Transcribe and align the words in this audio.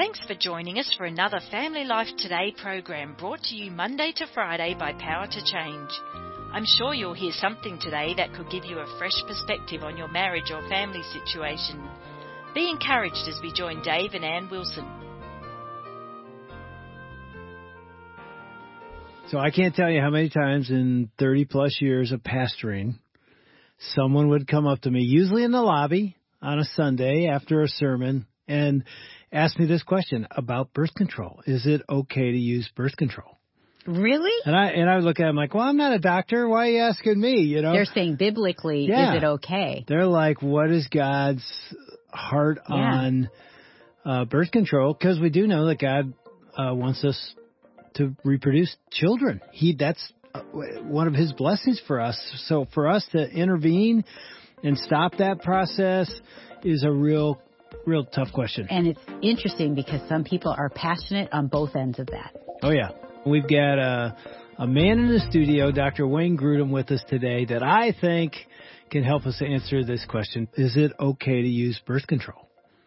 Thanks 0.00 0.20
for 0.26 0.34
joining 0.34 0.78
us 0.78 0.90
for 0.96 1.04
another 1.04 1.40
Family 1.50 1.84
Life 1.84 2.08
Today 2.16 2.54
program 2.56 3.14
brought 3.18 3.42
to 3.42 3.54
you 3.54 3.70
Monday 3.70 4.12
to 4.16 4.26
Friday 4.32 4.74
by 4.78 4.94
Power 4.94 5.26
to 5.26 5.44
Change. 5.44 5.90
I'm 6.54 6.64
sure 6.64 6.94
you'll 6.94 7.12
hear 7.12 7.32
something 7.32 7.78
today 7.78 8.14
that 8.16 8.32
could 8.32 8.48
give 8.48 8.64
you 8.64 8.78
a 8.78 8.96
fresh 8.98 9.22
perspective 9.26 9.82
on 9.82 9.98
your 9.98 10.08
marriage 10.08 10.50
or 10.50 10.66
family 10.70 11.02
situation. 11.12 11.86
Be 12.54 12.70
encouraged 12.70 13.28
as 13.28 13.38
we 13.42 13.52
join 13.52 13.82
Dave 13.82 14.14
and 14.14 14.24
Ann 14.24 14.48
Wilson. 14.50 14.86
So 19.28 19.38
I 19.38 19.50
can't 19.50 19.74
tell 19.74 19.90
you 19.90 20.00
how 20.00 20.08
many 20.08 20.30
times 20.30 20.70
in 20.70 21.10
30 21.18 21.44
plus 21.44 21.76
years 21.78 22.10
of 22.10 22.22
pastoring, 22.22 22.94
someone 23.94 24.30
would 24.30 24.48
come 24.48 24.66
up 24.66 24.80
to 24.80 24.90
me, 24.90 25.02
usually 25.02 25.44
in 25.44 25.52
the 25.52 25.60
lobby 25.60 26.16
on 26.40 26.58
a 26.58 26.64
Sunday 26.74 27.26
after 27.26 27.60
a 27.60 27.68
sermon, 27.68 28.26
and 28.48 28.84
asked 29.32 29.58
me 29.58 29.66
this 29.66 29.82
question 29.82 30.26
about 30.30 30.72
birth 30.72 30.94
control. 30.94 31.40
Is 31.46 31.66
it 31.66 31.82
okay 31.88 32.32
to 32.32 32.38
use 32.38 32.68
birth 32.74 32.96
control? 32.96 33.38
Really? 33.86 34.32
And 34.44 34.54
I 34.54 34.66
and 34.70 34.90
I 34.90 34.96
would 34.96 35.04
look 35.04 35.20
at 35.20 35.24
them 35.24 35.36
like, 35.36 35.54
well, 35.54 35.64
I'm 35.64 35.76
not 35.76 35.92
a 35.92 35.98
doctor. 35.98 36.46
Why 36.48 36.66
are 36.66 36.70
you 36.70 36.80
asking 36.80 37.18
me? 37.20 37.40
You 37.40 37.62
know, 37.62 37.72
They're 37.72 37.86
saying 37.86 38.16
biblically, 38.16 38.86
Yeah. 38.86 39.12
is 39.16 39.22
it 39.22 39.26
okay? 39.26 39.84
they're 39.88 40.06
like, 40.06 40.42
what 40.42 40.70
is 40.70 40.86
God's 40.88 41.42
heart 42.12 42.58
Yeah. 42.68 42.74
on 42.74 43.30
uh, 44.04 44.24
birth 44.26 44.50
control? 44.50 44.92
Because 44.92 45.18
we 45.18 45.30
do 45.30 45.46
know 45.46 45.66
that 45.66 45.78
God 45.78 46.12
uh, 46.56 46.74
wants 46.74 47.04
us 47.04 47.34
to 47.94 48.14
reproduce 48.22 48.74
children. 48.92 49.40
He 49.52 49.74
that's 49.74 50.12
uh, 50.34 50.42
one 50.82 51.06
of 51.08 51.14
His 51.14 51.32
blessings 51.32 51.80
for 51.86 52.00
us. 52.00 52.20
So 52.46 52.66
for 52.74 52.86
us 52.86 53.06
to 53.12 53.28
intervene 53.30 54.04
and 54.62 54.76
stop 54.78 55.16
that 55.18 55.40
process 55.42 56.12
is 56.62 56.84
a 56.84 56.90
real, 56.90 57.40
real 57.86 58.04
tough 58.04 58.32
question. 58.32 58.66
And 58.70 58.86
it's 58.86 59.00
interesting 59.22 59.74
because 59.74 60.00
some 60.08 60.24
people 60.24 60.54
are 60.56 60.68
passionate 60.68 61.28
on 61.32 61.48
both 61.48 61.76
ends 61.76 61.98
of 61.98 62.06
that. 62.06 62.34
Oh 62.62 62.70
yeah, 62.70 62.90
we've 63.26 63.48
got 63.48 63.78
a 63.78 64.16
a 64.58 64.66
man 64.66 64.98
in 64.98 65.08
the 65.08 65.20
studio, 65.20 65.72
Dr. 65.72 66.06
Wayne 66.06 66.36
Grudem, 66.36 66.70
with 66.70 66.90
us 66.90 67.02
today 67.08 67.46
that 67.46 67.62
I 67.62 67.94
think 67.98 68.34
can 68.90 69.02
help 69.02 69.24
us 69.26 69.40
answer 69.40 69.84
this 69.84 70.04
question: 70.08 70.48
Is 70.54 70.76
it 70.76 70.92
okay 71.00 71.42
to 71.42 71.48
use 71.48 71.80
birth 71.86 72.06
control? 72.06 72.46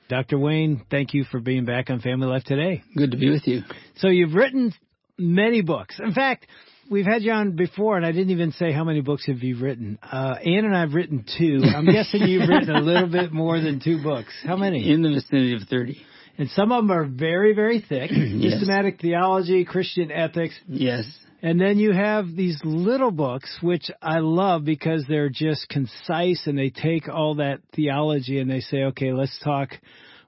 Dr. 0.09 0.37
Wayne, 0.37 0.85
thank 0.91 1.13
you 1.13 1.23
for 1.23 1.39
being 1.39 1.65
back 1.65 1.89
on 1.89 1.99
Family 1.99 2.27
Life 2.27 2.43
today. 2.43 2.83
Good 2.95 3.11
to 3.11 3.17
be 3.17 3.29
with 3.29 3.47
you. 3.47 3.61
So 3.97 4.09
you've 4.09 4.33
written 4.33 4.73
many 5.17 5.61
books. 5.61 5.99
In 6.03 6.13
fact, 6.13 6.45
we've 6.89 7.05
had 7.05 7.23
you 7.23 7.31
on 7.31 7.55
before, 7.55 7.97
and 7.97 8.05
I 8.05 8.11
didn't 8.11 8.31
even 8.31 8.51
say 8.53 8.71
how 8.71 8.83
many 8.83 9.01
books 9.01 9.27
have 9.27 9.43
you 9.43 9.57
written. 9.57 9.99
Uh, 10.01 10.35
Ann 10.43 10.65
and 10.65 10.75
I've 10.75 10.93
written 10.93 11.25
two. 11.37 11.61
I'm 11.63 11.85
guessing 11.85 12.23
you've 12.23 12.47
written 12.47 12.75
a 12.75 12.81
little 12.81 13.09
bit 13.09 13.31
more 13.31 13.59
than 13.59 13.79
two 13.79 14.01
books. 14.01 14.33
How 14.43 14.55
many? 14.55 14.91
In 14.91 15.01
the 15.01 15.09
vicinity 15.09 15.55
of 15.55 15.63
30. 15.69 15.97
And 16.37 16.49
some 16.51 16.71
of 16.71 16.83
them 16.83 16.91
are 16.91 17.05
very, 17.05 17.53
very 17.53 17.79
thick. 17.79 18.11
Yes. 18.33 18.53
Systematic 18.53 18.99
theology, 18.99 19.63
Christian 19.63 20.11
ethics. 20.11 20.59
Yes. 20.67 21.05
And 21.41 21.59
then 21.59 21.77
you 21.77 21.91
have 21.91 22.35
these 22.35 22.59
little 22.63 23.11
books, 23.11 23.57
which 23.61 23.91
I 24.01 24.19
love 24.19 24.65
because 24.65 25.05
they're 25.07 25.29
just 25.29 25.69
concise 25.69 26.41
and 26.45 26.57
they 26.57 26.69
take 26.69 27.07
all 27.07 27.35
that 27.35 27.59
theology 27.75 28.39
and 28.39 28.49
they 28.49 28.61
say, 28.61 28.83
okay, 28.85 29.13
let's 29.13 29.37
talk. 29.43 29.69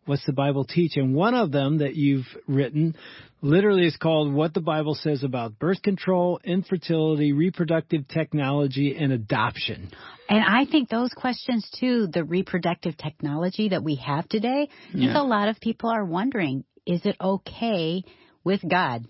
What's 0.06 0.26
the 0.26 0.34
Bible 0.34 0.66
teach? 0.66 0.98
And 0.98 1.16
one 1.16 1.34
of 1.34 1.52
them 1.52 1.80
that 1.80 1.96
you've 1.96 2.28
written 2.48 2.96
literally 3.42 3.88
is 3.88 3.98
called 3.98 4.32
What 4.32 4.54
the 4.54 4.62
Bible 4.62 4.94
Says 4.94 5.24
About 5.24 5.58
Birth 5.58 5.82
Control, 5.82 6.40
Infertility, 6.44 7.34
Reproductive 7.34 8.08
Technology, 8.08 8.96
and 8.96 9.12
Adoption. 9.12 9.90
And 10.30 10.44
I 10.44 10.66
think 10.70 10.90
those 10.90 11.10
questions 11.10 11.68
too, 11.80 12.08
the 12.08 12.24
reproductive 12.24 12.98
technology 12.98 13.70
that 13.70 13.84
we 13.84 13.96
have 13.96 14.30
today, 14.30 14.70
I 14.90 14.92
think 14.92 15.04
Yeah. 15.06 15.22
a 15.22 15.24
lot 15.24 15.48
of 15.50 15.60
people 15.60 15.90
are 15.90 16.06
wondering, 16.06 16.66
is 16.86 17.04
it 17.06 17.16
okay 17.20 18.04
with 18.44 18.62
God? 18.68 19.06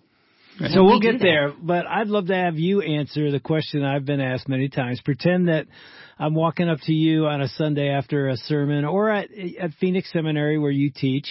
So 0.58 0.86
we'll 0.86 1.02
get 1.02 1.20
there, 1.20 1.54
but 1.62 1.86
I'd 1.86 2.08
love 2.08 2.28
to 2.28 2.36
have 2.36 2.58
you 2.58 2.82
answer 2.82 3.30
the 3.30 3.42
question 3.42 3.84
I've 3.84 4.06
been 4.06 4.22
asked 4.22 4.48
many 4.48 4.70
times. 4.70 5.02
Pretend 5.04 5.50
that 5.50 5.66
I'm 6.18 6.34
walking 6.34 6.70
up 6.70 6.80
to 6.84 6.94
you 6.94 7.26
on 7.28 7.42
a 7.42 7.50
Sunday 7.50 7.90
after 7.90 8.30
a 8.30 8.38
sermon 8.38 8.86
or 8.86 9.10
at, 9.10 9.30
at 9.60 9.72
Phoenix 9.82 10.12
Seminary 10.14 10.58
where 10.58 10.72
you 10.72 10.92
teach, 10.92 11.28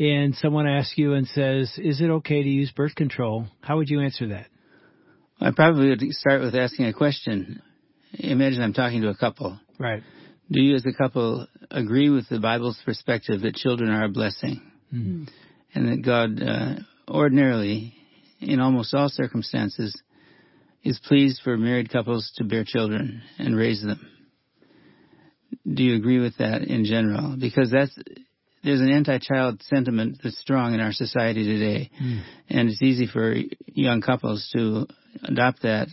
and 0.00 0.34
someone 0.36 0.66
asks 0.66 0.94
you 0.96 1.14
and 1.14 1.28
says, 1.28 1.72
Is 1.78 2.00
it 2.00 2.10
okay 2.10 2.42
to 2.42 2.48
use 2.48 2.72
birth 2.72 2.96
control? 2.96 3.46
How 3.60 3.76
would 3.76 3.88
you 3.88 4.00
answer 4.00 4.28
that? 4.28 4.46
I 5.40 5.52
probably 5.52 5.90
would 5.90 6.02
start 6.10 6.40
with 6.40 6.56
asking 6.56 6.86
a 6.86 6.92
question. 6.92 7.62
Imagine 8.14 8.62
I'm 8.62 8.72
talking 8.72 9.02
to 9.02 9.08
a 9.08 9.16
couple. 9.16 9.60
Right. 9.78 10.02
Do 10.50 10.60
you 10.60 10.74
as 10.74 10.84
a 10.86 10.92
couple 10.92 11.46
agree 11.70 12.10
with 12.10 12.28
the 12.28 12.40
Bible's 12.40 12.80
perspective 12.84 13.42
that 13.42 13.54
children 13.54 13.90
are 13.90 14.04
a 14.04 14.08
blessing? 14.08 14.60
Mhm. 14.92 15.28
And 15.74 15.88
that 15.88 16.02
God 16.02 16.42
uh, 16.42 16.74
ordinarily, 17.08 17.94
in 18.44 18.60
almost 18.60 18.94
all 18.94 19.08
circumstances, 19.08 20.00
is 20.82 21.00
pleased 21.08 21.40
for 21.42 21.56
married 21.56 21.90
couples 21.90 22.30
to 22.36 22.44
bear 22.44 22.64
children 22.64 23.22
and 23.38 23.56
raise 23.56 23.82
them. 23.82 24.06
Do 25.72 25.82
you 25.82 25.96
agree 25.96 26.20
with 26.20 26.36
that 26.38 26.62
in 26.62 26.84
general? 26.84 27.36
Because 27.40 27.70
that's 27.70 27.96
there's 28.62 28.80
an 28.80 28.90
anti-child 28.90 29.62
sentiment 29.62 30.20
that's 30.22 30.38
strong 30.38 30.74
in 30.74 30.80
our 30.80 30.92
society 30.92 31.44
today, 31.44 31.90
and 32.48 32.68
it's 32.68 32.82
easy 32.82 33.06
for 33.06 33.34
young 33.66 34.00
couples 34.00 34.48
to 34.54 34.86
adopt 35.22 35.62
that 35.62 35.88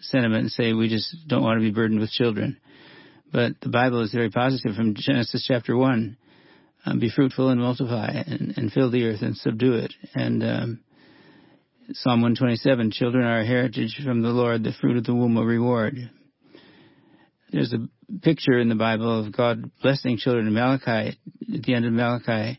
sentiment 0.00 0.42
and 0.42 0.50
say 0.50 0.72
we 0.72 0.88
just 0.88 1.14
don't 1.26 1.42
want 1.42 1.58
to 1.58 1.64
be 1.64 1.72
burdened 1.72 2.00
with 2.00 2.10
children. 2.10 2.58
But 3.32 3.52
the 3.60 3.68
Bible 3.68 4.02
is 4.02 4.12
very 4.12 4.30
positive 4.30 4.76
from 4.76 4.94
Genesis 4.94 5.44
chapter 5.46 5.76
one. 5.76 6.16
Um, 6.86 7.00
be 7.00 7.10
fruitful 7.10 7.48
and 7.48 7.60
multiply 7.60 8.10
and, 8.26 8.54
and 8.56 8.70
fill 8.70 8.90
the 8.90 9.06
earth 9.06 9.22
and 9.22 9.36
subdue 9.36 9.74
it. 9.74 9.92
And 10.14 10.42
um, 10.44 10.80
Psalm 11.92 12.22
127, 12.22 12.92
children 12.92 13.24
are 13.24 13.40
a 13.40 13.46
heritage 13.46 14.00
from 14.02 14.22
the 14.22 14.30
Lord, 14.30 14.64
the 14.64 14.72
fruit 14.80 14.96
of 14.96 15.04
the 15.04 15.14
womb 15.14 15.36
a 15.36 15.44
reward. 15.44 16.10
There's 17.52 17.74
a 17.74 17.88
picture 18.22 18.58
in 18.58 18.70
the 18.70 18.74
Bible 18.74 19.20
of 19.20 19.36
God 19.36 19.70
blessing 19.82 20.16
children 20.16 20.46
in 20.46 20.54
Malachi, 20.54 21.18
at 21.54 21.62
the 21.62 21.74
end 21.74 21.84
of 21.84 21.92
Malachi 21.92 22.58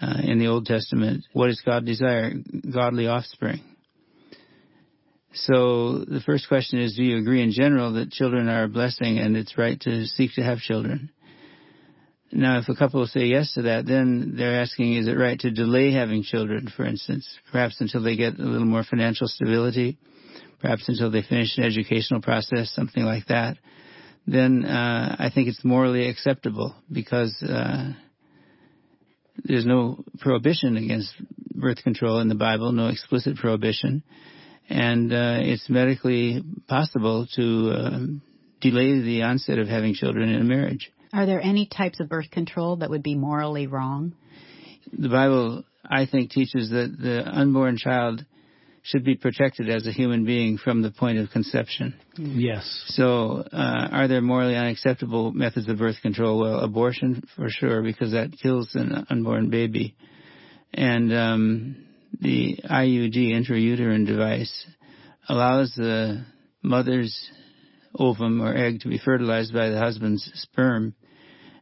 uh, 0.00 0.20
in 0.24 0.38
the 0.38 0.46
Old 0.46 0.64
Testament. 0.64 1.24
What 1.34 1.48
does 1.48 1.60
God 1.66 1.84
desire? 1.84 2.32
Godly 2.72 3.08
offspring. 3.08 3.60
So 5.34 5.98
the 5.98 6.22
first 6.24 6.48
question 6.48 6.80
is, 6.80 6.96
do 6.96 7.02
you 7.02 7.18
agree 7.18 7.42
in 7.42 7.52
general 7.52 7.92
that 7.92 8.10
children 8.10 8.48
are 8.48 8.64
a 8.64 8.68
blessing 8.68 9.18
and 9.18 9.36
it's 9.36 9.58
right 9.58 9.78
to 9.80 10.06
seek 10.06 10.32
to 10.36 10.42
have 10.42 10.58
children? 10.60 11.10
Now, 12.32 12.58
if 12.58 12.68
a 12.68 12.74
couple 12.74 13.06
say 13.06 13.26
yes 13.26 13.52
to 13.54 13.62
that, 13.62 13.86
then 13.86 14.34
they're 14.36 14.60
asking, 14.60 14.94
is 14.94 15.06
it 15.06 15.12
right 15.12 15.38
to 15.40 15.50
delay 15.50 15.92
having 15.92 16.22
children, 16.22 16.68
for 16.74 16.84
instance, 16.84 17.28
perhaps 17.52 17.80
until 17.80 18.02
they 18.02 18.16
get 18.16 18.38
a 18.38 18.42
little 18.42 18.66
more 18.66 18.84
financial 18.84 19.28
stability, 19.28 19.96
perhaps 20.60 20.88
until 20.88 21.10
they 21.10 21.22
finish 21.22 21.56
an 21.56 21.64
educational 21.64 22.20
process, 22.20 22.72
something 22.74 23.04
like 23.04 23.26
that? 23.26 23.56
Then 24.26 24.64
uh, 24.64 25.16
I 25.18 25.30
think 25.32 25.48
it's 25.48 25.64
morally 25.64 26.08
acceptable 26.08 26.74
because 26.90 27.34
uh, 27.42 27.92
there's 29.44 29.66
no 29.66 30.02
prohibition 30.18 30.76
against 30.76 31.14
birth 31.54 31.82
control 31.84 32.18
in 32.18 32.28
the 32.28 32.34
Bible, 32.34 32.72
no 32.72 32.88
explicit 32.88 33.36
prohibition, 33.36 34.02
and 34.68 35.12
uh, 35.12 35.38
it's 35.42 35.70
medically 35.70 36.42
possible 36.66 37.28
to 37.36 37.72
um, 37.72 38.22
delay 38.60 39.00
the 39.00 39.22
onset 39.22 39.60
of 39.60 39.68
having 39.68 39.94
children 39.94 40.28
in 40.28 40.40
a 40.40 40.44
marriage. 40.44 40.90
Are 41.12 41.26
there 41.26 41.40
any 41.40 41.66
types 41.66 42.00
of 42.00 42.08
birth 42.08 42.30
control 42.30 42.76
that 42.76 42.90
would 42.90 43.02
be 43.02 43.14
morally 43.14 43.66
wrong? 43.66 44.14
the 44.92 45.08
Bible, 45.08 45.64
I 45.84 46.06
think, 46.06 46.30
teaches 46.30 46.70
that 46.70 46.96
the 46.98 47.26
unborn 47.26 47.76
child 47.76 48.24
should 48.82 49.04
be 49.04 49.16
protected 49.16 49.68
as 49.68 49.86
a 49.86 49.92
human 49.92 50.24
being 50.24 50.58
from 50.58 50.82
the 50.82 50.92
point 50.92 51.18
of 51.18 51.30
conception. 51.30 51.94
Yes. 52.16 52.84
So, 52.88 53.44
uh, 53.52 53.88
are 53.90 54.06
there 54.06 54.20
morally 54.20 54.54
unacceptable 54.54 55.32
methods 55.32 55.68
of 55.68 55.78
birth 55.78 55.96
control? 56.02 56.38
Well, 56.38 56.60
abortion 56.60 57.24
for 57.34 57.48
sure, 57.50 57.82
because 57.82 58.12
that 58.12 58.30
kills 58.40 58.70
an 58.74 59.06
unborn 59.10 59.50
baby. 59.50 59.96
And 60.72 61.12
um, 61.12 61.86
the 62.20 62.58
IUD, 62.64 63.16
intrauterine 63.16 64.06
device, 64.06 64.66
allows 65.28 65.74
the 65.74 66.24
mother's 66.62 67.30
ovum 67.98 68.40
or 68.40 68.54
egg 68.56 68.80
to 68.80 68.88
be 68.88 68.98
fertilized 68.98 69.52
by 69.52 69.68
the 69.68 69.78
husband's 69.78 70.30
sperm, 70.34 70.94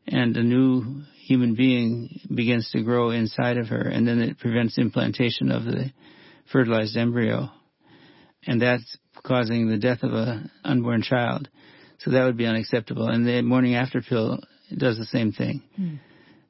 and 0.06 0.36
a 0.36 0.42
new 0.42 1.02
human 1.26 1.54
being 1.54 2.20
begins 2.34 2.70
to 2.70 2.82
grow 2.82 3.10
inside 3.10 3.56
of 3.56 3.68
her, 3.68 3.80
and 3.80 4.06
then 4.06 4.20
it 4.20 4.38
prevents 4.38 4.78
implantation 4.78 5.50
of 5.50 5.64
the 5.64 5.90
fertilized 6.52 6.96
embryo, 6.96 7.48
and 8.46 8.60
that's 8.60 8.98
causing 9.24 9.68
the 9.68 9.78
death 9.78 10.02
of 10.02 10.12
an 10.12 10.50
unborn 10.64 11.02
child. 11.02 11.48
So 12.00 12.10
that 12.10 12.24
would 12.24 12.36
be 12.36 12.46
unacceptable. 12.46 13.08
And 13.08 13.26
the 13.26 13.40
morning 13.40 13.74
after 13.74 14.02
pill 14.02 14.38
does 14.76 14.98
the 14.98 15.06
same 15.06 15.32
thing. 15.32 15.62
Hmm. 15.76 15.94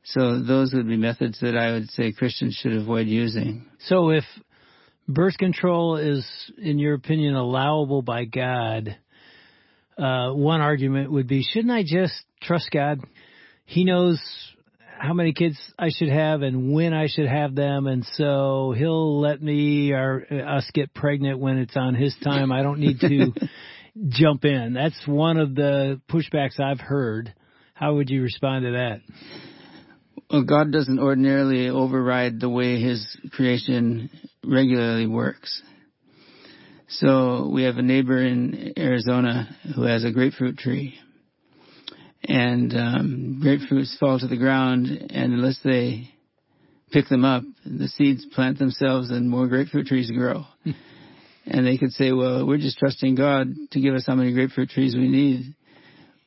So 0.03 0.43
those 0.43 0.75
would 0.75 0.89
be 0.89 0.97
methods 0.97 1.41
that 1.41 1.57
I 1.57 1.73
would 1.73 1.89
say 1.91 2.13
Christians 2.13 2.55
should 2.55 2.77
avoid 2.77 3.07
using. 3.07 3.67
So 3.87 4.11
if 4.11 4.25
birth 5.09 5.39
control 5.39 5.97
is, 5.97 6.27
in 6.59 6.79
your 6.79 6.95
opinion, 6.95 7.35
allowable 7.35 8.03
by 8.03 8.25
God, 8.25 8.97
uh, 9.99 10.33
one 10.33 10.61
argument 10.61 11.11
would 11.13 11.27
be, 11.27 11.43
shouldn't 11.43 11.73
I 11.73 11.83
just 11.83 12.15
trust 12.43 12.71
God? 12.73 13.01
He 13.65 13.85
knows 13.85 14.21
how 14.99 15.13
many 15.13 15.33
kids 15.33 15.59
I 15.79 15.91
should 15.91 16.09
have 16.09 16.43
and 16.43 16.73
when 16.73 16.93
I 16.93 17.09
should 17.09 17.27
have 17.27 17.55
them, 17.55 17.87
and 17.87 18.05
so 18.15 18.75
he'll 18.77 19.21
let 19.21 19.43
me 19.43 19.93
or 19.93 20.27
us 20.47 20.69
get 20.73 20.95
pregnant 20.95 21.39
when 21.39 21.59
it's 21.59 21.77
on 21.77 21.95
his 21.95 22.15
time. 22.23 22.53
I 22.53 22.63
don't 22.63 22.81
need 22.81 23.01
to 23.01 23.33
jump 24.09 24.45
in. 24.45 24.75
That's 24.75 25.07
one 25.07 25.39
of 25.39 25.55
the 25.55 26.01
pushbacks 26.11 26.61
I've 26.61 26.81
heard. 26.81 27.35
How 27.75 27.95
would 27.95 28.09
you 28.09 28.23
respond 28.23 28.65
to 28.65 28.73
that? 28.73 29.01
Well, 30.31 30.45
God 30.45 30.73
doesn't 30.73 30.99
ordinarily 30.99 31.69
override 31.69 32.41
the 32.41 32.49
way 32.49 32.81
His 32.81 33.07
creation 33.33 34.11
regularly 34.45 35.07
works. 35.07 35.63
So 36.89 37.51
we 37.53 37.65
have 37.65 37.77
a 37.77 37.83
neighbor 37.83 38.23
in 38.23 38.75
Arizona 38.79 39.57
who 39.75 39.83
has 39.83 40.05
a 40.05 40.13
grapefruit 40.13 40.59
tree. 40.59 40.95
And 42.23 42.75
um, 42.75 43.41
grapefruits 43.43 43.99
fall 43.99 44.19
to 44.19 44.27
the 44.27 44.37
ground, 44.37 44.87
and 44.87 45.33
unless 45.33 45.59
they 45.63 46.11
pick 46.91 47.09
them 47.09 47.25
up, 47.25 47.43
the 47.67 47.89
seeds 47.89 48.27
plant 48.35 48.59
themselves 48.59 49.11
and 49.11 49.29
more 49.29 49.47
grapefruit 49.47 49.87
trees 49.87 50.11
grow. 50.11 50.45
and 51.47 51.67
they 51.67 51.77
could 51.77 51.93
say, 51.93 52.13
well, 52.13 52.47
we're 52.47 52.59
just 52.59 52.79
trusting 52.79 53.15
God 53.15 53.49
to 53.73 53.81
give 53.81 53.95
us 53.95 54.05
how 54.07 54.15
many 54.15 54.33
grapefruit 54.33 54.71
trees 54.71 54.95
we 54.95 55.09
need. 55.09 55.55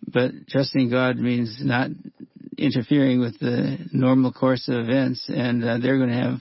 But 0.05 0.31
trusting 0.49 0.89
God 0.89 1.17
means 1.17 1.57
not 1.61 1.89
interfering 2.57 3.19
with 3.19 3.39
the 3.39 3.77
normal 3.91 4.31
course 4.31 4.67
of 4.67 4.75
events, 4.75 5.25
and 5.27 5.63
uh, 5.63 5.77
they're 5.79 5.97
going 5.97 6.09
to 6.09 6.15
have 6.15 6.39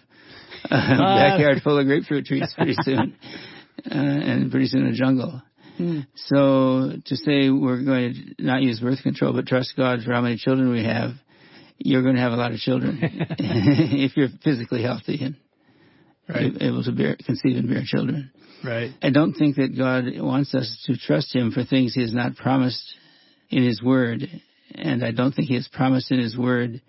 a 0.64 0.68
backyard 0.98 1.62
full 1.62 1.78
of 1.78 1.86
grapefruit 1.86 2.26
trees 2.26 2.52
pretty 2.56 2.74
soon, 2.82 3.16
uh, 3.90 3.94
and 3.94 4.50
pretty 4.50 4.66
soon 4.66 4.86
a 4.86 4.92
jungle. 4.92 5.42
Hmm. 5.76 6.00
So 6.14 6.92
to 7.04 7.16
say 7.16 7.50
we're 7.50 7.84
going 7.84 8.34
to 8.38 8.44
not 8.44 8.62
use 8.62 8.80
birth 8.80 9.02
control 9.02 9.34
but 9.34 9.46
trust 9.46 9.74
God 9.76 10.00
for 10.04 10.12
how 10.12 10.22
many 10.22 10.36
children 10.36 10.70
we 10.70 10.84
have, 10.84 11.12
you're 11.78 12.02
going 12.02 12.14
to 12.14 12.20
have 12.20 12.32
a 12.32 12.36
lot 12.36 12.52
of 12.52 12.58
children 12.58 12.98
if 13.38 14.16
you're 14.16 14.28
physically 14.42 14.82
healthy 14.82 15.22
and 15.22 15.36
right. 16.28 16.52
able 16.60 16.82
to 16.82 16.92
bear, 16.92 17.16
conceive 17.24 17.56
and 17.56 17.68
bear 17.68 17.82
children. 17.84 18.30
Right. 18.64 18.92
I 19.02 19.10
don't 19.10 19.34
think 19.34 19.56
that 19.56 19.76
God 19.76 20.04
wants 20.16 20.54
us 20.54 20.84
to 20.86 20.96
trust 20.96 21.34
Him 21.34 21.52
for 21.52 21.64
things 21.64 21.94
He 21.94 22.00
has 22.00 22.14
not 22.14 22.36
promised 22.36 22.94
in 23.50 23.62
His 23.62 23.82
Word, 23.82 24.28
and 24.74 25.04
I 25.04 25.12
don't 25.12 25.32
think 25.32 25.48
He 25.48 25.54
has 25.54 25.68
promised 25.68 26.10
in 26.10 26.18
His 26.18 26.36
Word 26.36 26.80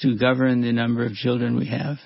to 0.00 0.16
govern 0.16 0.62
the 0.62 0.72
number 0.72 1.04
of 1.04 1.12
children 1.12 1.56
we 1.56 1.66
have. 1.68 1.96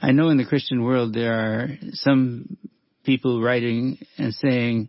I 0.00 0.12
know 0.12 0.28
in 0.28 0.36
the 0.36 0.44
Christian 0.44 0.82
world 0.82 1.14
there 1.14 1.34
are 1.34 1.68
some 1.92 2.56
people 3.04 3.42
writing 3.42 3.98
and 4.18 4.34
saying, 4.34 4.88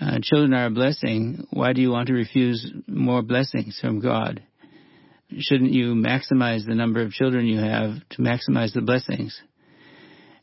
uh, 0.00 0.18
children 0.22 0.52
are 0.52 0.66
a 0.66 0.70
blessing. 0.70 1.46
Why 1.50 1.72
do 1.72 1.80
you 1.80 1.90
want 1.90 2.08
to 2.08 2.14
refuse 2.14 2.72
more 2.86 3.22
blessings 3.22 3.78
from 3.80 4.00
God? 4.00 4.42
Shouldn't 5.38 5.72
you 5.72 5.94
maximize 5.94 6.66
the 6.66 6.74
number 6.74 7.02
of 7.02 7.12
children 7.12 7.46
you 7.46 7.58
have 7.58 7.94
to 8.10 8.18
maximize 8.22 8.72
the 8.74 8.82
blessings? 8.82 9.40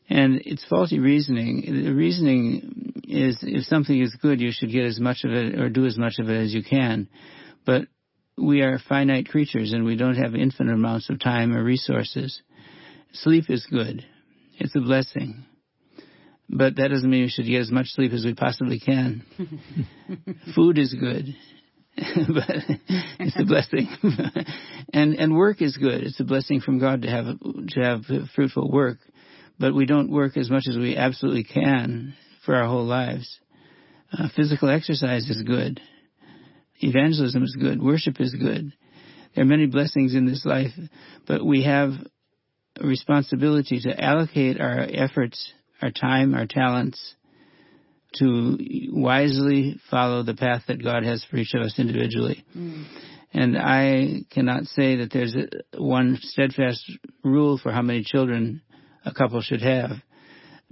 And 0.08 0.42
it's 0.44 0.64
faulty 0.66 0.98
reasoning. 0.98 1.62
The 1.66 1.92
reasoning 1.92 3.02
is 3.04 3.38
if 3.42 3.64
something 3.64 3.98
is 3.98 4.14
good, 4.20 4.40
you 4.40 4.50
should 4.52 4.70
get 4.70 4.84
as 4.84 5.00
much 5.00 5.24
of 5.24 5.32
it 5.32 5.58
or 5.58 5.70
do 5.70 5.86
as 5.86 5.96
much 5.96 6.18
of 6.18 6.28
it 6.28 6.36
as 6.36 6.52
you 6.52 6.62
can. 6.62 7.08
But 7.64 7.86
we 8.36 8.60
are 8.60 8.78
finite 8.78 9.28
creatures 9.28 9.72
and 9.72 9.84
we 9.84 9.96
don't 9.96 10.16
have 10.16 10.34
infinite 10.34 10.74
amounts 10.74 11.08
of 11.08 11.20
time 11.20 11.56
or 11.56 11.62
resources. 11.62 12.42
Sleep 13.12 13.44
is 13.48 13.66
good. 13.70 14.04
It's 14.58 14.76
a 14.76 14.80
blessing. 14.80 15.44
But 16.56 16.76
that 16.76 16.88
doesn't 16.88 17.10
mean 17.10 17.22
we 17.22 17.28
should 17.28 17.46
get 17.46 17.60
as 17.60 17.70
much 17.70 17.88
sleep 17.88 18.12
as 18.12 18.24
we 18.24 18.34
possibly 18.34 18.78
can. 18.78 19.24
Food 20.54 20.78
is 20.78 20.94
good. 20.94 21.34
but 21.96 22.56
it's 23.18 23.38
a 23.38 23.44
blessing. 23.44 23.88
and 24.92 25.14
and 25.14 25.36
work 25.36 25.60
is 25.60 25.76
good. 25.76 26.02
It's 26.02 26.20
a 26.20 26.24
blessing 26.24 26.60
from 26.60 26.78
God 26.78 27.02
to 27.02 27.08
have 27.08 27.26
to 27.40 27.80
have 27.80 28.02
fruitful 28.34 28.70
work 28.70 28.98
but 29.58 29.74
we 29.74 29.86
don't 29.86 30.10
work 30.10 30.36
as 30.36 30.50
much 30.50 30.64
as 30.68 30.76
we 30.76 30.96
absolutely 30.96 31.44
can 31.44 32.14
for 32.44 32.54
our 32.54 32.66
whole 32.66 32.84
lives. 32.84 33.38
Uh, 34.12 34.28
physical 34.34 34.68
exercise 34.68 35.28
is 35.28 35.42
good. 35.42 35.80
Evangelism 36.80 37.42
is 37.42 37.56
good. 37.58 37.82
Worship 37.82 38.20
is 38.20 38.34
good. 38.34 38.72
There 39.34 39.42
are 39.42 39.46
many 39.46 39.66
blessings 39.66 40.14
in 40.14 40.26
this 40.26 40.44
life, 40.44 40.72
but 41.26 41.44
we 41.44 41.64
have 41.64 41.92
a 42.80 42.86
responsibility 42.86 43.80
to 43.80 44.00
allocate 44.04 44.60
our 44.60 44.86
efforts, 44.92 45.52
our 45.84 45.90
time, 45.90 46.34
our 46.34 46.46
talents 46.46 47.14
to 48.18 48.58
wisely 48.90 49.80
follow 49.90 50.22
the 50.22 50.34
path 50.34 50.62
that 50.68 50.82
God 50.82 51.04
has 51.04 51.24
for 51.30 51.36
each 51.36 51.52
of 51.54 51.62
us 51.62 51.78
individually. 51.78 52.44
Mm. 52.56 52.84
And 53.32 53.58
I 53.58 54.22
cannot 54.30 54.64
say 54.66 54.96
that 54.96 55.12
there's 55.12 55.34
a, 55.34 55.82
one 55.82 56.18
steadfast 56.22 56.90
rule 57.24 57.58
for 57.58 57.72
how 57.72 57.82
many 57.82 58.04
children 58.04 58.62
a 59.04 59.12
couple 59.12 59.42
should 59.42 59.62
have 59.62 59.90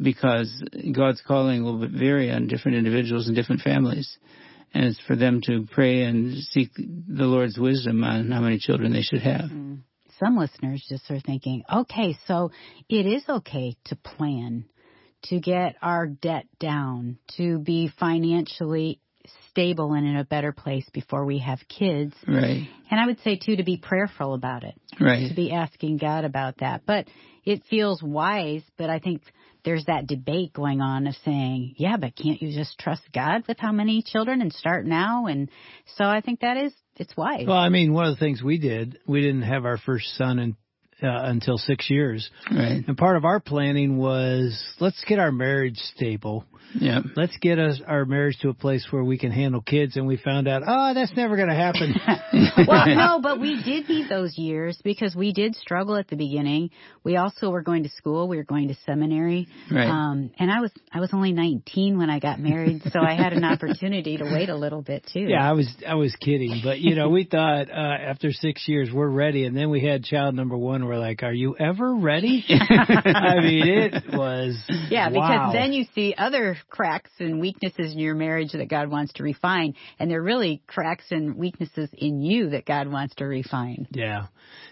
because 0.00 0.50
God's 0.94 1.20
calling 1.26 1.64
will 1.64 1.86
vary 1.88 2.30
on 2.30 2.46
different 2.46 2.78
individuals 2.78 3.26
and 3.26 3.36
different 3.36 3.62
families. 3.62 4.16
And 4.72 4.84
it's 4.86 5.00
for 5.06 5.16
them 5.16 5.40
to 5.46 5.66
pray 5.70 6.04
and 6.04 6.38
seek 6.38 6.70
the 6.76 7.24
Lord's 7.24 7.58
wisdom 7.58 8.02
on 8.04 8.30
how 8.30 8.40
many 8.40 8.58
children 8.58 8.92
they 8.92 9.02
should 9.02 9.20
have. 9.20 9.50
Mm. 9.50 9.80
Some 10.22 10.36
listeners 10.36 10.86
just 10.88 11.10
are 11.10 11.20
thinking, 11.20 11.64
okay, 11.72 12.16
so 12.28 12.52
it 12.88 13.06
is 13.06 13.24
okay 13.28 13.76
to 13.86 13.96
plan, 13.96 14.64
to 15.24 15.40
get 15.40 15.76
our 15.82 16.06
debt 16.06 16.46
down, 16.58 17.18
to 17.36 17.58
be 17.58 17.90
financially 17.98 19.00
stable 19.50 19.92
and 19.92 20.06
in 20.06 20.16
a 20.16 20.24
better 20.24 20.52
place 20.52 20.88
before 20.92 21.24
we 21.24 21.38
have 21.38 21.60
kids. 21.68 22.14
Right. 22.26 22.68
And 22.90 23.00
I 23.00 23.06
would 23.06 23.20
say 23.20 23.36
too 23.36 23.56
to 23.56 23.62
be 23.62 23.76
prayerful 23.76 24.34
about 24.34 24.64
it. 24.64 24.74
Right. 25.00 25.28
To 25.28 25.34
be 25.34 25.52
asking 25.52 25.98
God 25.98 26.24
about 26.24 26.58
that. 26.58 26.82
But 26.86 27.06
it 27.44 27.62
feels 27.68 28.02
wise, 28.02 28.62
but 28.76 28.90
I 28.90 28.98
think 28.98 29.22
there's 29.64 29.84
that 29.84 30.06
debate 30.06 30.52
going 30.52 30.80
on 30.80 31.06
of 31.06 31.14
saying, 31.24 31.74
yeah, 31.76 31.96
but 31.96 32.16
can't 32.16 32.42
you 32.42 32.52
just 32.52 32.78
trust 32.78 33.02
God 33.14 33.42
with 33.46 33.58
how 33.60 33.70
many 33.72 34.02
children 34.04 34.40
and 34.40 34.52
start 34.52 34.86
now? 34.86 35.26
And 35.26 35.50
so 35.96 36.04
I 36.04 36.20
think 36.20 36.40
that 36.40 36.56
is, 36.56 36.72
it's 36.96 37.16
wise. 37.16 37.46
Well, 37.46 37.56
I 37.56 37.68
mean, 37.68 37.92
one 37.92 38.06
of 38.06 38.14
the 38.14 38.20
things 38.20 38.42
we 38.42 38.58
did, 38.58 38.98
we 39.06 39.20
didn't 39.20 39.42
have 39.42 39.64
our 39.64 39.78
first 39.78 40.16
son 40.16 40.38
in, 40.38 40.56
uh, 41.02 41.22
until 41.24 41.58
six 41.58 41.90
years. 41.90 42.30
Right. 42.50 42.84
And 42.86 42.96
part 42.96 43.16
of 43.16 43.24
our 43.24 43.40
planning 43.40 43.98
was 43.98 44.62
let's 44.80 45.02
get 45.04 45.18
our 45.18 45.32
marriage 45.32 45.78
stable 45.94 46.44
yeah. 46.74 47.00
Let's 47.16 47.36
get 47.38 47.58
us 47.58 47.80
our 47.86 48.04
marriage 48.04 48.38
to 48.40 48.48
a 48.48 48.54
place 48.54 48.86
where 48.90 49.04
we 49.04 49.18
can 49.18 49.30
handle 49.30 49.60
kids, 49.60 49.96
and 49.96 50.06
we 50.06 50.16
found 50.16 50.48
out, 50.48 50.62
oh, 50.66 50.94
that's 50.94 51.14
never 51.16 51.36
going 51.36 51.48
to 51.48 51.54
happen. 51.54 51.94
well, 52.66 52.86
no, 52.86 53.20
but 53.22 53.40
we 53.40 53.62
did 53.62 53.88
need 53.88 54.08
those 54.08 54.36
years 54.38 54.78
because 54.82 55.14
we 55.14 55.32
did 55.32 55.54
struggle 55.56 55.96
at 55.96 56.08
the 56.08 56.16
beginning. 56.16 56.70
We 57.04 57.16
also 57.16 57.50
were 57.50 57.62
going 57.62 57.82
to 57.82 57.88
school. 57.90 58.28
We 58.28 58.36
were 58.36 58.44
going 58.44 58.68
to 58.68 58.76
seminary. 58.86 59.48
Right. 59.70 59.88
Um, 59.88 60.30
and 60.38 60.50
I 60.50 60.60
was 60.60 60.70
I 60.92 61.00
was 61.00 61.10
only 61.12 61.32
19 61.32 61.98
when 61.98 62.10
I 62.10 62.18
got 62.18 62.40
married, 62.40 62.82
so 62.90 63.00
I 63.00 63.14
had 63.14 63.32
an 63.32 63.44
opportunity 63.44 64.16
to 64.16 64.24
wait 64.24 64.48
a 64.48 64.56
little 64.56 64.82
bit 64.82 65.06
too. 65.12 65.20
Yeah, 65.20 65.48
I 65.48 65.52
was 65.52 65.68
I 65.86 65.94
was 65.94 66.14
kidding, 66.16 66.60
but 66.64 66.80
you 66.80 66.94
know, 66.94 67.10
we 67.10 67.24
thought 67.24 67.70
uh, 67.70 67.74
after 67.74 68.32
six 68.32 68.66
years 68.66 68.90
we're 68.92 69.08
ready, 69.08 69.44
and 69.44 69.56
then 69.56 69.70
we 69.70 69.84
had 69.84 70.04
child 70.04 70.34
number 70.34 70.56
one. 70.56 70.84
We're 70.92 70.98
like, 70.98 71.22
are 71.22 71.32
you 71.32 71.56
ever 71.58 71.94
ready? 71.94 72.44
I 72.50 73.40
mean, 73.40 73.66
it 73.66 74.12
was. 74.12 74.62
Yeah, 74.90 75.08
wow. 75.08 75.10
because 75.10 75.52
then 75.54 75.72
you 75.72 75.86
see 75.94 76.14
other 76.18 76.58
cracks 76.68 77.10
and 77.18 77.40
weaknesses 77.40 77.94
in 77.94 77.98
your 77.98 78.14
marriage 78.14 78.52
that 78.52 78.68
God 78.68 78.90
wants 78.90 79.14
to 79.14 79.22
refine, 79.22 79.72
and 79.98 80.10
they're 80.10 80.22
really 80.22 80.62
cracks 80.66 81.06
and 81.10 81.36
weaknesses 81.36 81.88
in 81.94 82.20
you 82.20 82.50
that 82.50 82.66
God 82.66 82.88
wants 82.88 83.14
to 83.14 83.24
refine. 83.24 83.88
Yeah. 83.90 84.26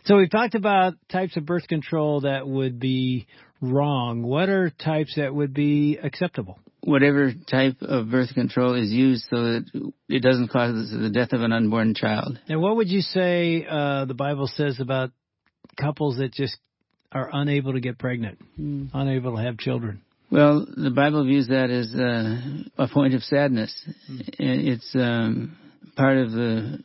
So 0.04 0.18
we've 0.18 0.30
talked 0.30 0.54
about 0.54 0.92
types 1.10 1.38
of 1.38 1.46
birth 1.46 1.66
control 1.68 2.20
that 2.20 2.46
would 2.46 2.78
be 2.78 3.26
wrong. 3.62 4.22
What 4.22 4.50
are 4.50 4.68
types 4.68 5.14
that 5.16 5.34
would 5.34 5.54
be 5.54 5.96
acceptable? 6.02 6.58
Whatever 6.82 7.32
type 7.50 7.76
of 7.80 8.10
birth 8.10 8.34
control 8.34 8.74
is 8.74 8.90
used 8.90 9.24
so 9.30 9.36
that 9.36 9.92
it 10.10 10.22
doesn't 10.22 10.48
cause 10.48 10.90
the 10.90 11.08
death 11.08 11.32
of 11.32 11.40
an 11.40 11.52
unborn 11.52 11.94
child. 11.94 12.38
And 12.46 12.60
what 12.60 12.76
would 12.76 12.90
you 12.90 13.00
say 13.00 13.66
uh, 13.66 14.04
the 14.04 14.14
Bible 14.14 14.48
says 14.48 14.80
about 14.80 15.12
couples 15.80 16.18
that 16.18 16.32
just 16.32 16.56
are 17.12 17.28
unable 17.32 17.72
to 17.72 17.80
get 17.80 17.98
pregnant, 17.98 18.38
mm. 18.58 18.88
unable 18.92 19.36
to 19.36 19.42
have 19.42 19.58
children? 19.58 20.02
Well, 20.30 20.64
the 20.76 20.90
Bible 20.90 21.24
views 21.24 21.48
that 21.48 21.70
as 21.70 21.92
uh, 21.92 22.84
a 22.84 22.88
point 22.88 23.14
of 23.14 23.22
sadness. 23.22 23.74
Mm. 24.10 24.28
It's 24.38 24.94
um, 24.94 25.56
part 25.96 26.18
of 26.18 26.30
the 26.30 26.78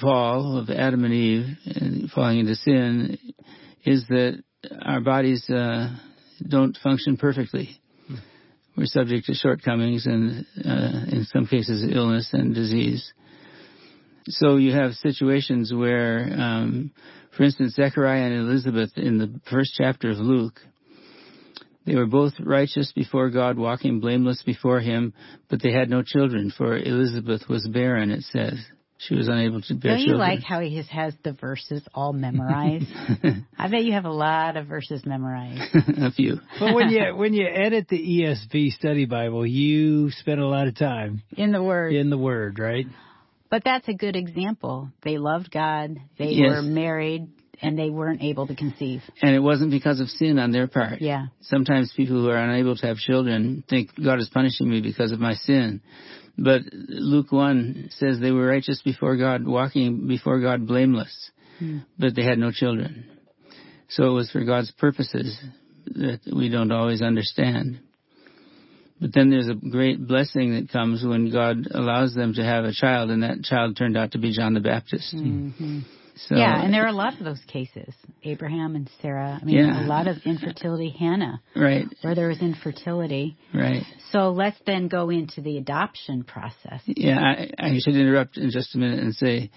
fall 0.00 0.58
of 0.58 0.70
Adam 0.70 1.04
and 1.04 1.12
Eve 1.12 1.46
and 1.66 2.10
falling 2.10 2.38
into 2.38 2.54
sin 2.54 3.18
is 3.84 4.06
that 4.08 4.42
our 4.82 5.00
bodies 5.00 5.48
uh, 5.50 5.94
don't 6.46 6.76
function 6.82 7.16
perfectly. 7.16 7.78
Mm. 8.10 8.18
We're 8.76 8.86
subject 8.86 9.26
to 9.26 9.34
shortcomings 9.34 10.06
and, 10.06 10.46
uh, 10.64 11.14
in 11.14 11.26
some 11.30 11.46
cases, 11.46 11.84
illness 11.94 12.30
and 12.32 12.54
disease. 12.54 13.12
So 14.28 14.56
you 14.56 14.72
have 14.72 14.92
situations 14.92 15.72
where, 15.72 16.30
um, 16.38 16.90
for 17.38 17.44
instance, 17.44 17.74
Zechariah 17.74 18.24
and 18.24 18.34
Elizabeth 18.34 18.90
in 18.96 19.16
the 19.16 19.40
first 19.50 19.72
chapter 19.78 20.10
of 20.10 20.18
Luke 20.18 20.60
they 21.88 21.94
were 21.94 22.06
both 22.06 22.34
righteous 22.38 22.92
before 22.94 23.30
God, 23.30 23.56
walking 23.56 23.98
blameless 23.98 24.42
before 24.44 24.78
Him, 24.78 25.14
but 25.48 25.62
they 25.62 25.72
had 25.72 25.88
no 25.88 26.02
children, 26.02 26.52
for 26.54 26.76
Elizabeth 26.76 27.48
was 27.48 27.66
barren, 27.66 28.10
it 28.10 28.24
says. 28.24 28.58
she 28.98 29.14
was 29.14 29.26
unable 29.26 29.62
to 29.62 29.74
bear 29.74 29.92
Don't 29.92 30.00
you 30.00 30.06
children. 30.08 30.18
like 30.18 30.42
how 30.42 30.60
he 30.60 30.76
just 30.76 30.90
has 30.90 31.14
the 31.24 31.32
verses 31.32 31.82
all 31.94 32.12
memorized? 32.12 32.84
I 33.58 33.68
bet 33.68 33.84
you 33.84 33.92
have 33.92 34.04
a 34.04 34.10
lot 34.12 34.58
of 34.58 34.66
verses 34.66 35.06
memorized. 35.06 35.62
a 35.96 36.10
few. 36.10 36.40
But 36.60 36.74
when 36.74 36.90
you 36.90 37.16
when 37.16 37.32
you 37.32 37.46
edit 37.46 37.88
the 37.88 37.98
ESV 37.98 38.72
Study 38.72 39.06
Bible, 39.06 39.46
you 39.46 40.10
spend 40.10 40.40
a 40.40 40.46
lot 40.46 40.68
of 40.68 40.76
time 40.76 41.22
In 41.38 41.52
the 41.52 41.62
Word. 41.62 41.94
in 41.94 42.10
the 42.10 42.18
Word, 42.18 42.58
right? 42.58 42.84
But 43.50 43.64
that's 43.64 43.88
a 43.88 43.94
good 43.94 44.16
example. 44.16 44.90
They 45.02 45.18
loved 45.18 45.50
God. 45.50 45.96
They 46.18 46.30
Yes. 46.32 46.50
were 46.50 46.62
married 46.62 47.28
and 47.60 47.78
they 47.78 47.90
weren't 47.90 48.22
able 48.22 48.46
to 48.46 48.54
conceive. 48.54 49.02
And 49.20 49.34
it 49.34 49.40
wasn't 49.40 49.70
because 49.70 50.00
of 50.00 50.08
sin 50.08 50.38
on 50.38 50.52
their 50.52 50.68
part. 50.68 51.00
Yeah. 51.00 51.26
Sometimes 51.40 51.92
people 51.92 52.16
who 52.16 52.28
are 52.28 52.36
unable 52.36 52.76
to 52.76 52.86
have 52.86 52.98
children 52.98 53.64
think 53.68 53.90
God 54.02 54.20
is 54.20 54.28
punishing 54.28 54.68
me 54.68 54.80
because 54.80 55.12
of 55.12 55.18
my 55.18 55.34
sin. 55.34 55.80
But 56.36 56.62
Luke 56.72 57.32
1 57.32 57.88
says 57.90 58.20
they 58.20 58.30
were 58.30 58.46
righteous 58.46 58.80
before 58.82 59.16
God, 59.16 59.44
walking 59.44 60.06
before 60.06 60.38
God 60.40 60.68
blameless, 60.68 61.30
hmm. 61.58 61.78
but 61.98 62.14
they 62.14 62.22
had 62.22 62.38
no 62.38 62.52
children. 62.52 63.06
So 63.88 64.04
it 64.04 64.12
was 64.12 64.30
for 64.30 64.44
God's 64.44 64.70
purposes 64.70 65.36
that 65.86 66.20
we 66.32 66.48
don't 66.48 66.70
always 66.70 67.02
understand. 67.02 67.80
But 69.00 69.12
then 69.14 69.30
there's 69.30 69.48
a 69.48 69.54
great 69.54 70.06
blessing 70.06 70.54
that 70.54 70.70
comes 70.72 71.04
when 71.04 71.30
God 71.30 71.68
allows 71.70 72.14
them 72.14 72.34
to 72.34 72.44
have 72.44 72.64
a 72.64 72.72
child, 72.72 73.10
and 73.10 73.22
that 73.22 73.42
child 73.44 73.76
turned 73.76 73.96
out 73.96 74.12
to 74.12 74.18
be 74.18 74.32
John 74.32 74.54
the 74.54 74.60
Baptist. 74.60 75.14
Mm-hmm. 75.14 75.80
So, 76.26 76.34
yeah, 76.34 76.60
and 76.64 76.74
there 76.74 76.82
are 76.84 76.88
a 76.88 76.92
lot 76.92 77.16
of 77.16 77.24
those 77.24 77.38
cases. 77.46 77.94
Abraham 78.24 78.74
and 78.74 78.90
Sarah. 79.00 79.38
I 79.40 79.44
mean, 79.44 79.56
Yeah. 79.58 79.84
a 79.84 79.86
lot 79.86 80.08
of 80.08 80.16
infertility. 80.24 80.90
Hannah, 80.90 81.40
right, 81.54 81.86
where 82.02 82.16
there 82.16 82.26
was 82.26 82.40
infertility. 82.40 83.36
right. 83.54 83.84
So 84.10 84.30
let's 84.30 84.58
then 84.66 84.88
go 84.88 85.10
into 85.10 85.42
the 85.42 85.58
adoption 85.58 86.24
process. 86.24 86.80
Yeah, 86.86 87.20
I, 87.20 87.50
I 87.56 87.78
should 87.78 87.94
interrupt 87.94 88.36
in 88.36 88.50
just 88.50 88.74
a 88.74 88.78
minute 88.78 88.98
and 88.98 89.14
say, 89.14 89.50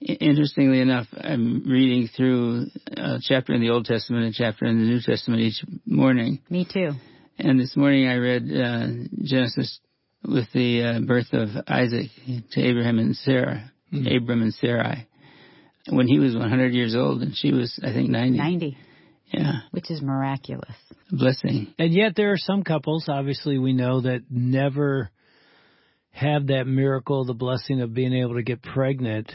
interestingly 0.00 0.80
enough, 0.80 1.06
I'm 1.18 1.64
reading 1.66 2.08
through 2.14 2.66
a 2.94 3.18
chapter 3.22 3.54
in 3.54 3.62
the 3.62 3.70
Old 3.70 3.86
Testament 3.86 4.24
and 4.26 4.34
a 4.34 4.36
chapter 4.36 4.66
in 4.66 4.78
the 4.80 4.84
New 4.84 5.00
Testament 5.00 5.40
each 5.40 5.64
morning. 5.86 6.40
Me 6.50 6.66
too. 6.70 6.90
And 7.38 7.58
this 7.58 7.76
morning 7.76 8.06
I 8.06 8.16
read 8.16 8.42
uh, 8.52 8.86
Genesis 9.22 9.80
with 10.24 10.46
the 10.52 10.82
uh, 10.82 11.00
birth 11.00 11.32
of 11.32 11.48
Isaac 11.66 12.10
to 12.52 12.60
Abraham 12.60 12.98
and 12.98 13.16
Sarah, 13.16 13.72
Abram 13.92 14.42
and 14.42 14.54
Sarai, 14.54 15.08
when 15.88 16.06
he 16.06 16.18
was 16.18 16.34
100 16.36 16.72
years 16.72 16.94
old 16.94 17.22
and 17.22 17.34
she 17.34 17.52
was, 17.52 17.78
I 17.82 17.92
think, 17.92 18.10
90. 18.10 18.38
90, 18.38 18.76
Yeah, 19.32 19.52
which 19.72 19.90
is 19.90 20.00
miraculous. 20.02 20.74
a 21.10 21.16
blessing. 21.16 21.74
And 21.78 21.92
yet 21.92 22.14
there 22.16 22.32
are 22.32 22.36
some 22.38 22.62
couples, 22.62 23.06
obviously 23.08 23.58
we 23.58 23.72
know, 23.72 24.02
that 24.02 24.22
never 24.30 25.10
have 26.10 26.48
that 26.48 26.66
miracle, 26.66 27.24
the 27.24 27.34
blessing 27.34 27.80
of 27.80 27.94
being 27.94 28.12
able 28.12 28.34
to 28.34 28.42
get 28.42 28.62
pregnant. 28.62 29.32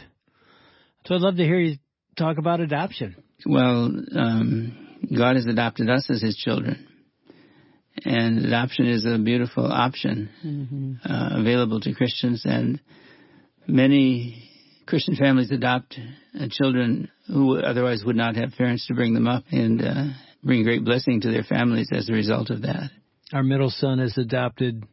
So 1.06 1.14
I'd 1.16 1.20
love 1.20 1.36
to 1.36 1.44
hear 1.44 1.58
you 1.58 1.76
talk 2.16 2.38
about 2.38 2.60
adoption. 2.60 3.16
Well, 3.44 3.92
um, 4.16 4.86
God 5.16 5.36
has 5.36 5.46
adopted 5.46 5.90
us 5.90 6.08
as 6.10 6.22
His 6.22 6.36
children, 6.36 6.87
and 8.04 8.44
adoption 8.44 8.86
is 8.86 9.04
a 9.04 9.18
beautiful 9.18 9.66
option 9.66 10.98
uh, 11.04 11.30
available 11.40 11.80
to 11.80 11.94
Christians. 11.94 12.42
And 12.44 12.80
many 13.66 14.48
Christian 14.86 15.16
families 15.16 15.50
adopt 15.50 15.98
uh, 16.38 16.46
children 16.50 17.10
who 17.26 17.58
otherwise 17.58 18.02
would 18.04 18.16
not 18.16 18.36
have 18.36 18.52
parents 18.56 18.86
to 18.86 18.94
bring 18.94 19.14
them 19.14 19.28
up, 19.28 19.44
and 19.50 19.82
uh, 19.82 20.04
bring 20.42 20.62
great 20.62 20.84
blessing 20.84 21.20
to 21.20 21.30
their 21.30 21.42
families 21.42 21.88
as 21.92 22.08
a 22.08 22.12
result 22.12 22.50
of 22.50 22.62
that. 22.62 22.90
Our 23.32 23.42
middle 23.42 23.70
son 23.70 23.98
has 23.98 24.16
adopted 24.16 24.84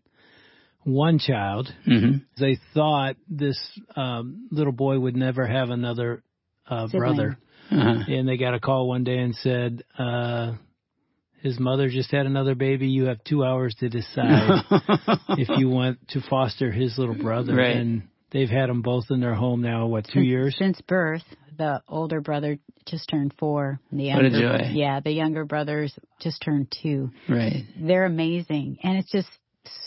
one 0.84 1.20
child. 1.20 1.74
hmm 1.86 2.18
They 2.40 2.60
thought 2.74 3.16
this 3.28 3.58
um, 3.96 4.48
little 4.52 4.74
boy 4.74 5.00
would 5.00 5.16
never 5.16 5.48
have 5.48 5.70
another 5.70 6.24
uh, 6.70 6.88
brother. 6.88 7.38
Uh-huh. 7.72 8.04
And 8.08 8.28
they 8.28 8.38
got 8.38 8.54
a 8.54 8.60
call 8.60 8.88
one 8.88 9.04
day 9.04 9.18
and 9.18 9.34
said, 9.36 9.84
uh, 9.98 10.54
his 11.42 11.60
mother 11.60 11.90
just 11.90 12.12
had 12.12 12.26
another 12.26 12.56
baby. 12.56 12.88
You 12.88 13.06
have 13.06 13.24
two 13.24 13.44
hours 13.44 13.76
to 13.80 13.90
decide 13.90 14.64
if 15.30 15.50
you 15.60 15.70
want 15.70 16.00
to 16.10 16.22
foster 16.30 16.72
his 16.72 16.98
little 16.98 17.16
brother. 17.16 17.56
Right. 17.56 17.76
And 17.76 18.04
they've 18.32 18.50
had 18.50 18.70
them 18.70 18.82
both 18.82 19.06
in 19.10 19.20
their 19.22 19.36
home 19.36 19.62
now, 19.62 19.86
what, 19.88 20.06
two 20.06 20.12
Since- 20.14 20.26
years? 20.26 20.56
Since 20.58 20.82
birth, 20.82 21.24
the 21.58 21.82
older 21.88 22.20
brother 22.22 22.58
just 22.86 23.08
turned 23.10 23.34
four. 23.40 23.80
and 23.92 24.00
The 24.00 24.10
What 24.14 24.26
a 24.26 24.30
younger, 24.30 24.58
joy. 24.60 24.70
Yeah, 24.74 25.00
the 25.00 25.12
younger 25.12 25.46
brothers 25.46 25.94
just 26.20 26.42
turned 26.42 26.74
two. 26.84 27.12
right. 27.30 27.64
They're 27.80 28.06
amazing. 28.06 28.80
And 28.84 28.98
it's 28.98 29.12
just 29.12 29.30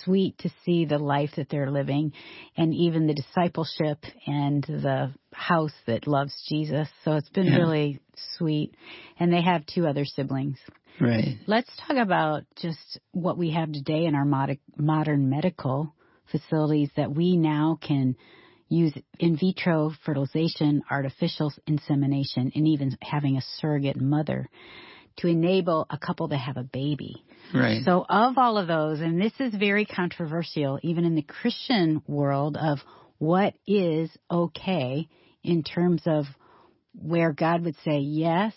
sweet 0.05 0.37
to 0.39 0.51
see 0.65 0.87
the 0.87 0.99
life 0.99 1.31
that 1.37 1.49
they're 1.51 1.71
living 1.71 2.13
and 2.57 2.75
even 2.75 3.07
the 3.07 3.15
discipleship 3.15 3.99
and 4.27 4.65
the 4.65 5.13
house 5.33 5.73
that 5.87 6.07
loves 6.09 6.33
Jesus. 6.49 6.89
So 7.05 7.13
it's 7.13 7.29
been 7.29 7.47
Yeah. 7.47 7.57
really 7.59 8.01
sweet. 8.37 8.75
And 9.21 9.33
they 9.33 9.43
have 9.43 9.65
two 9.67 9.87
other 9.87 10.05
siblings. 10.05 10.59
Right. 11.01 11.39
Let's 11.47 11.71
talk 11.87 11.97
about 11.97 12.45
just 12.57 12.99
what 13.13 13.39
we 13.39 13.53
have 13.53 13.73
today 13.73 14.07
in 14.07 14.15
our 14.15 14.25
mod- 14.25 14.59
modern 14.77 15.31
medical 15.31 15.95
facilities 16.31 16.91
that 16.97 17.15
we 17.15 17.37
now 17.37 17.79
can 17.81 18.17
use 18.69 18.93
in 19.19 19.37
vitro 19.37 19.93
fertilization, 20.05 20.83
artificial 20.91 21.53
insemination, 21.67 22.53
and 22.55 22.69
even 22.69 22.97
having 23.01 23.37
a 23.37 23.43
surrogate 23.57 24.01
mother 24.01 24.49
to 25.19 25.27
enable 25.27 25.87
a 25.91 25.99
couple 25.99 26.29
to 26.29 26.37
have 26.37 26.57
a 26.57 26.63
baby. 26.63 27.25
Right. 27.55 27.83
So, 27.85 28.05
of 28.09 28.37
all 28.37 28.59
of 28.59 28.67
those, 28.67 29.01
and 29.01 29.21
this 29.21 29.33
is 29.41 29.55
very 29.55 29.85
controversial, 29.85 30.79
even 30.83 31.05
in 31.05 31.15
the 31.15 31.23
Christian 31.23 32.03
world, 32.07 32.57
of 32.57 32.79
what 33.19 33.55
is 33.67 34.11
okay 34.31 35.09
in 35.43 35.63
terms 35.63 36.03
of 36.07 36.27
where 36.93 37.33
God 37.33 37.65
would 37.65 37.77
say, 37.85 37.99
yes, 37.99 38.53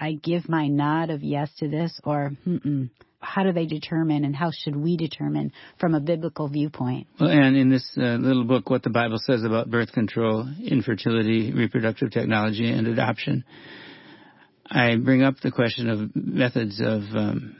I 0.00 0.12
give 0.12 0.48
my 0.48 0.68
nod 0.68 1.10
of 1.10 1.22
yes 1.22 1.50
to 1.58 1.68
this, 1.68 2.00
or 2.04 2.32
mm 2.46 2.90
how 3.22 3.44
do 3.44 3.52
they 3.52 3.66
determine 3.66 4.24
and 4.24 4.34
how 4.34 4.50
should 4.50 4.76
we 4.76 4.96
determine 4.96 5.52
from 5.78 5.94
a 5.94 6.00
biblical 6.00 6.48
viewpoint? 6.48 7.06
Well, 7.20 7.30
and 7.30 7.56
in 7.56 7.70
this 7.70 7.88
uh, 7.96 8.16
little 8.16 8.44
book, 8.44 8.68
what 8.68 8.82
the 8.82 8.90
Bible 8.90 9.18
says 9.18 9.44
about 9.44 9.70
birth 9.70 9.92
control, 9.92 10.48
infertility, 10.62 11.52
reproductive 11.52 12.10
technology, 12.10 12.68
and 12.70 12.86
adoption, 12.88 13.44
I 14.68 14.96
bring 14.96 15.22
up 15.22 15.36
the 15.42 15.52
question 15.52 15.88
of 15.88 16.16
methods 16.16 16.80
of 16.80 17.02
um, 17.14 17.56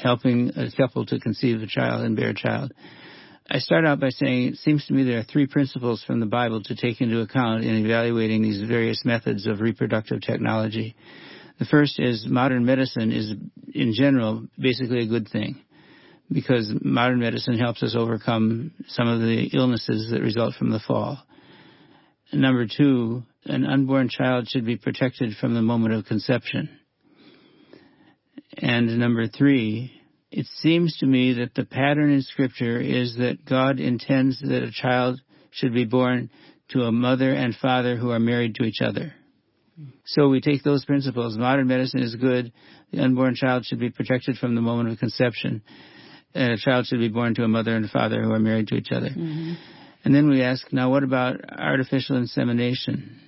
helping 0.00 0.52
a 0.56 0.70
couple 0.76 1.04
to 1.06 1.20
conceive 1.20 1.60
a 1.60 1.66
child 1.66 2.04
and 2.04 2.16
bear 2.16 2.30
a 2.30 2.34
child. 2.34 2.72
I 3.50 3.58
start 3.58 3.86
out 3.86 3.98
by 3.98 4.10
saying 4.10 4.48
it 4.48 4.56
seems 4.56 4.86
to 4.86 4.92
me 4.92 5.04
there 5.04 5.18
are 5.18 5.24
three 5.24 5.46
principles 5.46 6.04
from 6.06 6.20
the 6.20 6.26
Bible 6.26 6.62
to 6.64 6.76
take 6.76 7.00
into 7.00 7.20
account 7.20 7.64
in 7.64 7.84
evaluating 7.84 8.42
these 8.42 8.62
various 8.62 9.04
methods 9.04 9.46
of 9.46 9.60
reproductive 9.60 10.20
technology. 10.20 10.96
The 11.58 11.64
first 11.64 11.98
is 11.98 12.26
modern 12.28 12.64
medicine 12.64 13.10
is, 13.10 13.32
in 13.74 13.92
general, 13.92 14.46
basically 14.58 15.00
a 15.00 15.08
good 15.08 15.28
thing 15.28 15.60
because 16.30 16.72
modern 16.82 17.20
medicine 17.20 17.58
helps 17.58 17.82
us 17.82 17.96
overcome 17.96 18.72
some 18.88 19.08
of 19.08 19.20
the 19.20 19.50
illnesses 19.52 20.10
that 20.10 20.20
result 20.20 20.54
from 20.54 20.70
the 20.70 20.80
fall. 20.86 21.18
Number 22.32 22.66
two, 22.66 23.22
an 23.46 23.64
unborn 23.64 24.10
child 24.10 24.48
should 24.48 24.66
be 24.66 24.76
protected 24.76 25.36
from 25.40 25.54
the 25.54 25.62
moment 25.62 25.94
of 25.94 26.04
conception. 26.04 26.68
And 28.58 28.98
number 28.98 29.26
three, 29.26 29.92
it 30.30 30.46
seems 30.60 30.98
to 30.98 31.06
me 31.06 31.34
that 31.34 31.54
the 31.54 31.64
pattern 31.64 32.12
in 32.12 32.22
Scripture 32.22 32.78
is 32.80 33.16
that 33.16 33.44
God 33.46 33.80
intends 33.80 34.40
that 34.40 34.62
a 34.62 34.70
child 34.70 35.20
should 35.50 35.72
be 35.72 35.86
born 35.86 36.30
to 36.70 36.82
a 36.82 36.92
mother 36.92 37.32
and 37.32 37.54
father 37.54 37.96
who 37.96 38.10
are 38.10 38.20
married 38.20 38.56
to 38.56 38.64
each 38.64 38.82
other. 38.82 39.14
So 40.06 40.28
we 40.28 40.40
take 40.40 40.62
those 40.62 40.84
principles. 40.84 41.36
Modern 41.36 41.66
medicine 41.66 42.00
is 42.00 42.14
good. 42.16 42.52
The 42.92 43.02
unborn 43.02 43.34
child 43.34 43.64
should 43.66 43.78
be 43.78 43.90
protected 43.90 44.38
from 44.38 44.54
the 44.54 44.60
moment 44.60 44.90
of 44.90 44.98
conception. 44.98 45.62
And 46.34 46.52
a 46.52 46.56
child 46.56 46.86
should 46.86 46.98
be 46.98 47.08
born 47.08 47.34
to 47.36 47.44
a 47.44 47.48
mother 47.48 47.74
and 47.74 47.88
father 47.90 48.22
who 48.22 48.32
are 48.32 48.38
married 48.38 48.68
to 48.68 48.76
each 48.76 48.92
other. 48.92 49.08
And 50.04 50.14
then 50.14 50.28
we 50.28 50.42
ask, 50.42 50.72
now 50.72 50.90
what 50.90 51.02
about 51.02 51.36
artificial 51.50 52.16
insemination? 52.16 53.20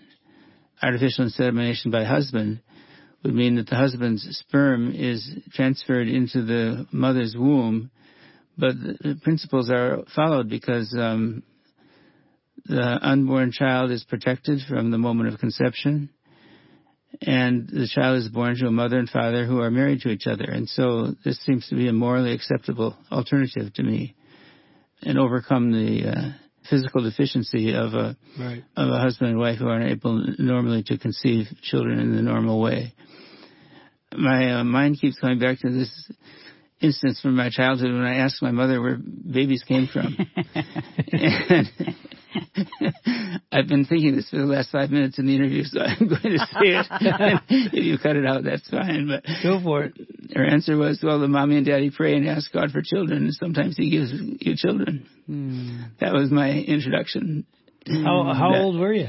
Artificial 0.82 1.24
insemination 1.24 1.90
by 1.90 2.04
husband 2.04 2.60
would 3.22 3.34
mean 3.34 3.56
that 3.56 3.68
the 3.68 3.76
husband's 3.76 4.26
sperm 4.38 4.94
is 4.94 5.30
transferred 5.52 6.08
into 6.08 6.42
the 6.42 6.86
mother's 6.90 7.36
womb, 7.36 7.90
but 8.56 8.72
the, 8.74 8.96
the 9.00 9.20
principles 9.22 9.70
are 9.70 10.04
followed 10.14 10.48
because 10.48 10.94
um, 10.98 11.42
the 12.64 12.98
unborn 13.02 13.52
child 13.52 13.90
is 13.90 14.04
protected 14.04 14.60
from 14.68 14.90
the 14.90 14.98
moment 14.98 15.32
of 15.32 15.38
conception, 15.38 16.08
and 17.22 17.68
the 17.68 17.88
child 17.92 18.18
is 18.18 18.28
born 18.28 18.56
to 18.56 18.66
a 18.66 18.70
mother 18.70 18.98
and 18.98 19.08
father 19.10 19.44
who 19.44 19.60
are 19.60 19.70
married 19.70 20.00
to 20.02 20.10
each 20.10 20.26
other. 20.26 20.44
And 20.44 20.68
so 20.68 21.14
this 21.24 21.38
seems 21.44 21.68
to 21.68 21.74
be 21.74 21.88
a 21.88 21.92
morally 21.92 22.32
acceptable 22.32 22.96
alternative 23.10 23.72
to 23.74 23.82
me, 23.82 24.14
and 25.02 25.18
overcome 25.18 25.72
the 25.72 26.08
uh, 26.08 26.32
physical 26.68 27.02
deficiency 27.02 27.74
of 27.74 27.94
a 27.94 28.16
Right. 28.38 28.62
of 28.76 28.88
a 28.88 28.98
husband 29.00 29.30
and 29.30 29.38
wife 29.38 29.58
who 29.58 29.68
aren't 29.68 29.90
able 29.90 30.24
normally 30.38 30.82
to 30.84 30.98
conceive 30.98 31.46
children 31.62 31.98
in 31.98 32.14
the 32.14 32.22
normal 32.22 32.60
way. 32.60 32.94
My 34.16 34.60
uh, 34.60 34.64
mind 34.64 34.98
keeps 35.00 35.18
going 35.18 35.38
back 35.38 35.60
to 35.60 35.70
this 35.70 36.10
instance 36.80 37.20
from 37.20 37.36
my 37.36 37.50
childhood 37.50 37.92
when 37.92 38.04
I 38.04 38.16
asked 38.16 38.42
my 38.42 38.50
mother 38.50 38.80
where 38.80 38.96
babies 38.98 39.64
came 39.66 39.86
from. 39.86 40.16
and 41.12 41.70
I've 43.52 43.66
been 43.66 43.84
thinking 43.84 44.16
this 44.16 44.30
for 44.30 44.38
the 44.38 44.44
last 44.44 44.70
five 44.70 44.90
minutes 44.90 45.18
in 45.18 45.26
the 45.26 45.34
interview, 45.34 45.64
so 45.64 45.80
I'm 45.80 46.08
going 46.08 46.22
to 46.22 46.38
say 46.38 46.60
it. 46.62 46.86
if 47.48 47.84
you 47.84 47.98
cut 47.98 48.16
it 48.16 48.26
out, 48.26 48.44
that's 48.44 48.68
fine. 48.68 49.08
But 49.08 49.24
go 49.42 49.60
for 49.62 49.84
it. 49.84 49.94
Her 50.34 50.44
answer 50.44 50.76
was, 50.76 51.00
"Well, 51.02 51.18
the 51.20 51.28
mommy 51.28 51.56
and 51.56 51.66
daddy 51.66 51.90
pray 51.90 52.14
and 52.16 52.28
ask 52.28 52.52
God 52.52 52.70
for 52.70 52.82
children, 52.82 53.24
and 53.24 53.34
sometimes 53.34 53.76
He 53.76 53.90
gives 53.90 54.12
you 54.12 54.54
children." 54.56 55.06
Mm. 55.28 55.90
That 56.00 56.12
was 56.12 56.30
my 56.30 56.50
introduction. 56.50 57.46
How 57.86 58.32
how 58.32 58.52
that, 58.52 58.60
old 58.60 58.78
were 58.78 58.92
you? 58.92 59.08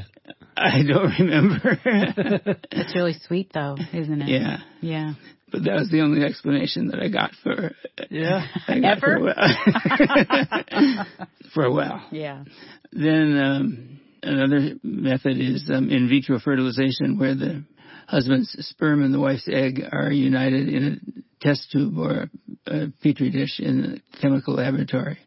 I 0.56 0.82
don't 0.82 1.12
remember. 1.18 1.80
That's 2.70 2.94
really 2.94 3.14
sweet, 3.26 3.50
though, 3.52 3.76
isn't 3.92 4.22
it? 4.22 4.28
Yeah. 4.28 4.58
Yeah. 4.80 5.14
But 5.52 5.64
that 5.64 5.74
was 5.74 5.90
the 5.90 6.00
only 6.00 6.24
explanation 6.24 6.88
that 6.88 7.00
I 7.00 7.08
got 7.08 7.32
for. 7.42 7.72
Yeah. 8.10 8.46
Got 8.66 8.84
Ever. 8.84 9.00
For 9.00 9.16
a, 9.16 9.22
while. 9.22 11.06
for 11.54 11.64
a 11.64 11.72
while. 11.72 12.06
Yeah. 12.10 12.44
Then 12.90 13.38
um, 13.38 14.00
another 14.22 14.76
method 14.82 15.38
is 15.38 15.70
um, 15.72 15.90
in 15.90 16.08
vitro 16.08 16.40
fertilization, 16.40 17.18
where 17.18 17.34
the 17.34 17.64
husband's 18.06 18.56
sperm 18.66 19.04
and 19.04 19.12
the 19.12 19.20
wife's 19.20 19.48
egg 19.48 19.82
are 19.92 20.10
united 20.10 20.68
in 20.68 20.84
a 20.84 21.44
test 21.44 21.70
tube 21.70 21.98
or 21.98 22.30
a 22.66 22.86
petri 23.02 23.30
dish 23.30 23.60
in 23.60 24.00
a 24.00 24.20
chemical 24.20 24.54
laboratory. 24.54 25.18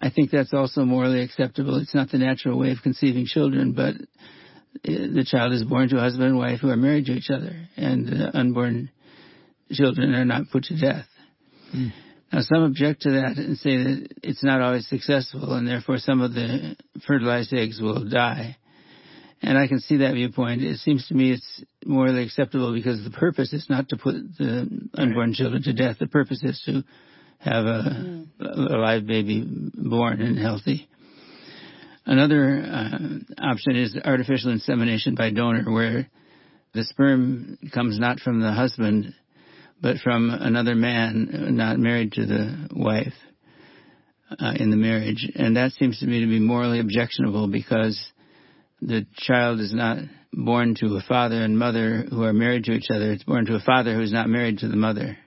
I 0.00 0.10
think 0.10 0.30
that's 0.30 0.52
also 0.52 0.84
morally 0.84 1.22
acceptable. 1.22 1.78
It's 1.78 1.94
not 1.94 2.10
the 2.10 2.18
natural 2.18 2.58
way 2.58 2.70
of 2.70 2.78
conceiving 2.82 3.26
children, 3.26 3.72
but 3.72 3.94
the 4.84 5.26
child 5.28 5.52
is 5.52 5.64
born 5.64 5.88
to 5.90 5.98
a 5.98 6.00
husband 6.00 6.28
and 6.28 6.38
wife 6.38 6.60
who 6.60 6.70
are 6.70 6.76
married 6.76 7.06
to 7.06 7.12
each 7.12 7.30
other, 7.30 7.68
and 7.76 8.06
the 8.06 8.36
unborn 8.36 8.90
children 9.70 10.14
are 10.14 10.24
not 10.24 10.50
put 10.50 10.64
to 10.64 10.78
death. 10.78 11.06
Mm. 11.74 11.92
Now, 12.32 12.40
some 12.40 12.62
object 12.62 13.02
to 13.02 13.10
that 13.10 13.36
and 13.36 13.58
say 13.58 13.76
that 13.76 14.08
it's 14.22 14.42
not 14.42 14.62
always 14.62 14.88
successful, 14.88 15.52
and 15.52 15.68
therefore 15.68 15.98
some 15.98 16.22
of 16.22 16.32
the 16.32 16.76
fertilized 17.06 17.52
eggs 17.52 17.80
will 17.80 18.08
die. 18.08 18.56
And 19.42 19.58
I 19.58 19.66
can 19.66 19.80
see 19.80 19.98
that 19.98 20.14
viewpoint. 20.14 20.62
It 20.62 20.78
seems 20.78 21.06
to 21.08 21.14
me 21.14 21.32
it's 21.32 21.64
morally 21.84 22.22
acceptable 22.22 22.72
because 22.72 23.02
the 23.02 23.10
purpose 23.10 23.52
is 23.52 23.66
not 23.68 23.88
to 23.88 23.96
put 23.96 24.14
the 24.38 24.88
unborn 24.94 25.34
children 25.34 25.62
to 25.64 25.72
death. 25.72 25.96
The 25.98 26.06
purpose 26.06 26.42
is 26.42 26.62
to 26.66 26.84
have 27.40 27.64
a, 27.66 27.82
mm. 27.98 28.26
a 28.40 28.76
live 28.78 29.06
baby 29.06 29.44
born 29.74 30.22
and 30.22 30.38
healthy. 30.38 30.88
Another 32.06 32.62
uh, 32.64 32.98
option 33.38 33.76
is 33.76 33.96
artificial 34.04 34.52
insemination 34.52 35.14
by 35.14 35.30
donor, 35.30 35.70
where 35.70 36.08
the 36.72 36.84
sperm 36.84 37.58
comes 37.72 37.98
not 37.98 38.20
from 38.20 38.40
the 38.40 38.52
husband, 38.52 39.14
but 39.82 39.98
from 39.98 40.30
another 40.30 40.74
man 40.74 41.28
not 41.56 41.78
married 41.78 42.12
to 42.12 42.24
the 42.24 42.68
wife 42.74 43.12
uh, 44.38 44.52
in 44.56 44.70
the 44.70 44.76
marriage. 44.76 45.30
And 45.34 45.56
that 45.56 45.72
seems 45.72 45.98
to 46.00 46.06
me 46.06 46.20
to 46.20 46.26
be 46.26 46.40
morally 46.40 46.80
objectionable 46.80 47.48
because 47.48 48.00
the 48.80 49.04
child 49.16 49.60
is 49.60 49.74
not 49.74 49.98
born 50.32 50.76
to 50.76 50.96
a 50.96 51.02
father 51.06 51.42
and 51.42 51.58
mother 51.58 52.06
who 52.08 52.22
are 52.22 52.32
married 52.32 52.64
to 52.64 52.72
each 52.72 52.90
other. 52.90 53.12
It's 53.12 53.24
born 53.24 53.44
to 53.46 53.56
a 53.56 53.60
father 53.60 53.94
who 53.94 54.02
is 54.02 54.12
not 54.12 54.28
married 54.28 54.58
to 54.58 54.68
the 54.68 54.76
mother 54.76 55.18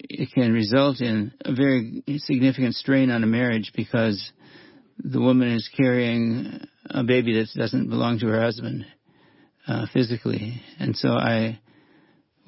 it 0.00 0.30
can 0.32 0.52
result 0.52 1.00
in 1.00 1.32
a 1.44 1.54
very 1.54 2.02
significant 2.18 2.74
strain 2.74 3.10
on 3.10 3.22
a 3.22 3.26
marriage 3.26 3.72
because 3.76 4.32
the 4.98 5.20
woman 5.20 5.52
is 5.52 5.68
carrying 5.76 6.66
a 6.90 7.04
baby 7.04 7.34
that 7.34 7.48
doesn't 7.58 7.88
belong 7.88 8.18
to 8.18 8.26
her 8.26 8.40
husband 8.40 8.86
uh, 9.66 9.86
physically, 9.92 10.62
and 10.78 10.96
so 10.96 11.10
I 11.10 11.60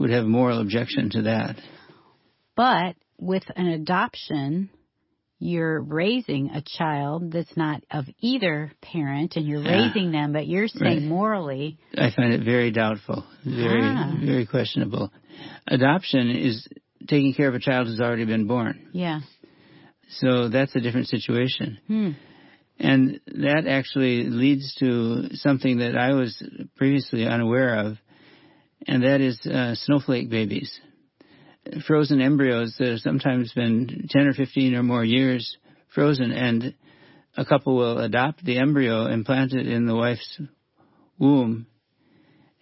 would 0.00 0.10
have 0.10 0.24
moral 0.24 0.60
objection 0.60 1.10
to 1.10 1.22
that. 1.22 1.56
But 2.56 2.96
with 3.18 3.44
an 3.54 3.66
adoption, 3.66 4.70
you're 5.38 5.80
raising 5.80 6.50
a 6.50 6.62
child 6.78 7.32
that's 7.32 7.56
not 7.56 7.84
of 7.90 8.06
either 8.18 8.72
parent, 8.80 9.36
and 9.36 9.46
you're 9.46 9.62
yeah. 9.62 9.86
raising 9.86 10.10
them, 10.10 10.32
but 10.32 10.46
you're 10.46 10.68
saying 10.68 11.00
right. 11.00 11.02
morally. 11.02 11.78
I 11.96 12.10
find 12.16 12.32
it 12.32 12.44
very 12.44 12.70
doubtful, 12.70 13.24
very, 13.44 13.82
ah. 13.82 14.14
very 14.24 14.46
questionable. 14.46 15.12
Adoption 15.68 16.30
is 16.30 16.66
taking 17.06 17.34
care 17.34 17.48
of 17.48 17.54
a 17.54 17.60
child 17.60 17.86
who's 17.86 18.00
already 18.00 18.24
been 18.24 18.46
born. 18.46 18.88
Yeah. 18.92 19.20
So 20.08 20.48
that's 20.48 20.74
a 20.74 20.80
different 20.80 21.08
situation. 21.08 21.78
Hmm. 21.86 22.10
And 22.78 23.20
that 23.26 23.66
actually 23.68 24.24
leads 24.24 24.74
to 24.76 25.28
something 25.34 25.78
that 25.78 25.96
I 25.96 26.14
was 26.14 26.42
previously 26.76 27.26
unaware 27.26 27.86
of, 27.86 27.98
and 28.86 29.02
that 29.02 29.20
is 29.20 29.38
uh, 29.46 29.74
snowflake 29.74 30.30
babies. 30.30 30.78
Frozen 31.86 32.20
embryos 32.20 32.74
that 32.78 32.88
have 32.88 32.98
sometimes 33.00 33.52
been 33.52 34.08
10 34.10 34.26
or 34.26 34.32
15 34.32 34.74
or 34.74 34.82
more 34.82 35.04
years 35.04 35.56
frozen, 35.94 36.32
and 36.32 36.74
a 37.36 37.44
couple 37.44 37.76
will 37.76 37.98
adopt 37.98 38.44
the 38.44 38.58
embryo 38.58 39.06
and 39.06 39.24
plant 39.24 39.52
it 39.52 39.66
in 39.66 39.86
the 39.86 39.94
wife's 39.94 40.40
womb, 41.18 41.66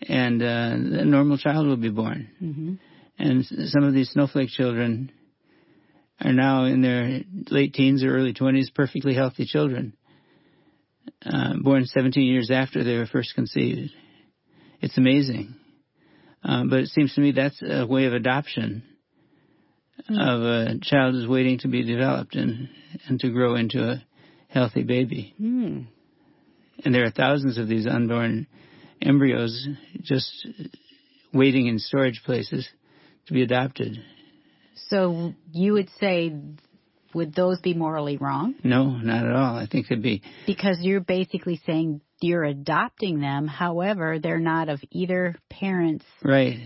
and 0.08 0.42
uh, 0.42 0.72
a 1.00 1.04
normal 1.04 1.38
child 1.38 1.66
will 1.66 1.76
be 1.76 1.90
born. 1.90 2.30
Mm-hmm. 2.42 2.74
And 3.18 3.44
some 3.44 3.84
of 3.84 3.94
these 3.94 4.10
snowflake 4.10 4.50
children 4.50 5.10
are 6.20 6.32
now 6.32 6.64
in 6.64 6.82
their 6.82 7.20
late 7.50 7.74
teens 7.74 8.02
or 8.04 8.16
early 8.16 8.32
20s, 8.32 8.74
perfectly 8.74 9.14
healthy 9.14 9.44
children, 9.44 9.96
uh, 11.24 11.54
born 11.60 11.84
17 11.84 12.22
years 12.22 12.50
after 12.50 12.84
they 12.84 12.96
were 12.96 13.06
first 13.06 13.34
conceived. 13.34 13.90
It's 14.80 14.98
amazing. 14.98 15.54
Um, 16.42 16.68
but 16.68 16.80
it 16.80 16.88
seems 16.88 17.14
to 17.14 17.20
me 17.20 17.32
that's 17.32 17.60
a 17.62 17.86
way 17.86 18.04
of 18.04 18.12
adoption 18.12 18.82
mm. 20.08 20.18
of 20.18 20.42
a 20.42 20.78
child 20.80 21.14
who's 21.14 21.26
waiting 21.26 21.58
to 21.60 21.68
be 21.68 21.82
developed 21.82 22.34
and, 22.34 22.68
and 23.08 23.18
to 23.20 23.30
grow 23.30 23.54
into 23.56 23.82
a 23.82 24.02
healthy 24.48 24.82
baby. 24.82 25.34
Mm. 25.40 25.86
And 26.84 26.94
there 26.94 27.04
are 27.04 27.10
thousands 27.10 27.58
of 27.58 27.68
these 27.68 27.86
unborn 27.86 28.46
embryos 29.02 29.66
just 30.00 30.46
waiting 31.32 31.66
in 31.66 31.78
storage 31.78 32.22
places 32.24 32.68
to 33.26 33.32
be 33.32 33.42
adopted. 33.42 33.98
So 34.88 35.34
you 35.52 35.72
would 35.74 35.90
say, 36.00 36.34
would 37.14 37.34
those 37.34 37.60
be 37.60 37.74
morally 37.74 38.16
wrong? 38.16 38.54
No, 38.62 38.84
not 38.90 39.24
at 39.26 39.32
all. 39.34 39.56
I 39.56 39.66
think 39.66 39.86
it'd 39.90 40.02
be 40.02 40.22
because 40.46 40.78
you're 40.80 41.00
basically 41.00 41.60
saying 41.66 42.00
you're 42.20 42.44
adopting 42.44 43.20
them. 43.20 43.46
However, 43.46 44.18
they're 44.18 44.38
not 44.40 44.68
of 44.68 44.80
either 44.90 45.36
parent's 45.48 46.04
right 46.22 46.58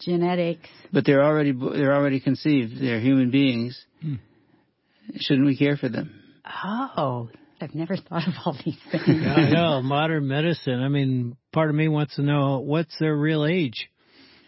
genetics. 0.00 0.68
But 0.92 1.04
they're 1.04 1.22
already 1.22 1.52
they're 1.52 1.94
already 1.94 2.20
conceived. 2.20 2.80
They're 2.80 3.00
human 3.00 3.30
beings. 3.30 3.78
Hmm. 4.00 4.14
Shouldn't 5.16 5.46
we 5.46 5.56
care 5.56 5.76
for 5.76 5.88
them? 5.88 6.22
Oh, 6.64 7.28
I've 7.60 7.74
never 7.74 7.96
thought 7.96 8.26
of 8.28 8.34
all 8.44 8.56
these 8.64 8.76
things. 8.90 9.04
yeah, 9.06 9.34
I 9.34 9.50
know 9.50 9.82
modern 9.82 10.28
medicine. 10.28 10.82
I 10.82 10.88
mean, 10.88 11.36
part 11.52 11.70
of 11.70 11.76
me 11.76 11.88
wants 11.88 12.16
to 12.16 12.22
know 12.22 12.58
what's 12.58 12.98
their 12.98 13.16
real 13.16 13.44
age 13.44 13.88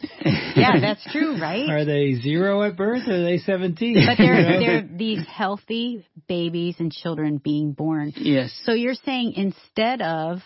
yeah, 0.24 0.80
that's 0.80 1.04
true, 1.11 1.40
right? 1.40 1.68
Are 1.68 1.84
they 1.84 2.14
zero 2.14 2.62
at 2.62 2.76
birth 2.76 3.02
or 3.08 3.14
are 3.14 3.24
they 3.24 3.38
17? 3.38 4.06
But 4.06 4.18
they're, 4.18 4.61
they're 4.61 4.88
these 4.96 5.26
healthy 5.26 6.06
babies 6.28 6.76
and 6.78 6.92
children 6.92 7.38
being 7.38 7.72
born. 7.72 8.12
Yes. 8.16 8.52
So 8.64 8.72
you're 8.72 8.94
saying 8.94 9.32
instead 9.34 10.02
of 10.02 10.38